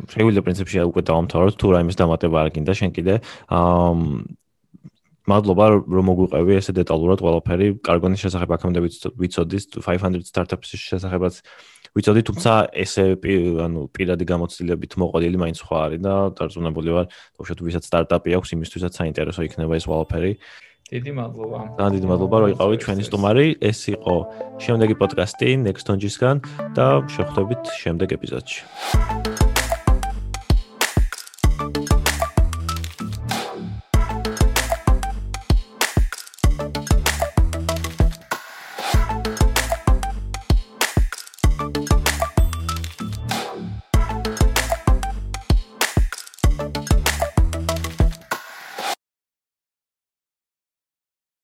შეგვიძლია 0.09 0.43
პრინციპში 0.47 0.77
უკვე 0.89 1.03
დავამთავროთ 1.05 1.55
თუ 1.61 1.67
რაიმეს 1.69 1.97
დამატება 2.01 2.37
არ 2.41 2.49
გინდა 2.57 2.73
შენ 2.81 2.91
კიდე. 2.97 3.15
აა 3.53 3.93
მადლობა 5.29 5.65
რომ 5.85 6.07
მოგვიყევი 6.09 6.57
ესე 6.59 6.73
დეტალურად 6.77 7.23
ყველაფერი 7.25 7.67
კარგონის 7.85 8.23
შესახებ 8.25 8.55
აქამდე 8.57 8.81
ვიცოდი 9.23 9.59
500 9.85 10.25
startups-ის 10.29 10.81
შესახებაც 10.93 11.41
ვიცოდი 11.97 12.23
თუმცა 12.29 12.53
ესე 12.85 13.05
ანუ 13.65 13.89
პირადი 13.93 14.25
გამოცდილებით 14.33 14.93
მოყოლილი 15.03 15.37
მაინც 15.43 15.59
სხვა 15.63 15.79
არის 15.89 16.01
და 16.05 16.15
დარწმუნებული 16.39 16.91
ვარ 16.97 17.07
თუმცა 17.13 17.53
თუ 17.59 17.63
ვისაც 17.69 17.85
სტარტაპი 17.91 18.39
აქვს 18.39 18.55
იმისთვისაც 18.57 18.93
საინტერესო 19.01 19.41
იქნება 19.49 19.77
ეს 19.77 19.87
ყველაფერი 19.89 20.33
დიდი 20.89 21.13
მადლობა. 21.21 21.59
ძალიან 21.77 21.93
დიდი 21.97 22.07
მადლობა 22.09 22.37
რომ 22.41 22.49
იყავი 22.57 22.77
ჩვენი 22.81 23.03
სტუმარი. 23.09 23.47
ეს 23.61 23.81
იყო 23.93 24.15
შემდეგი 24.65 24.95
პოდკასტი 25.01 25.49
Next 25.67 25.85
Tonjiskan 25.89 26.37
და 26.73 27.05
შევხვდებით 27.13 27.63
შემდეგ 27.83 28.09
ეპიზოდში. 28.17 29.38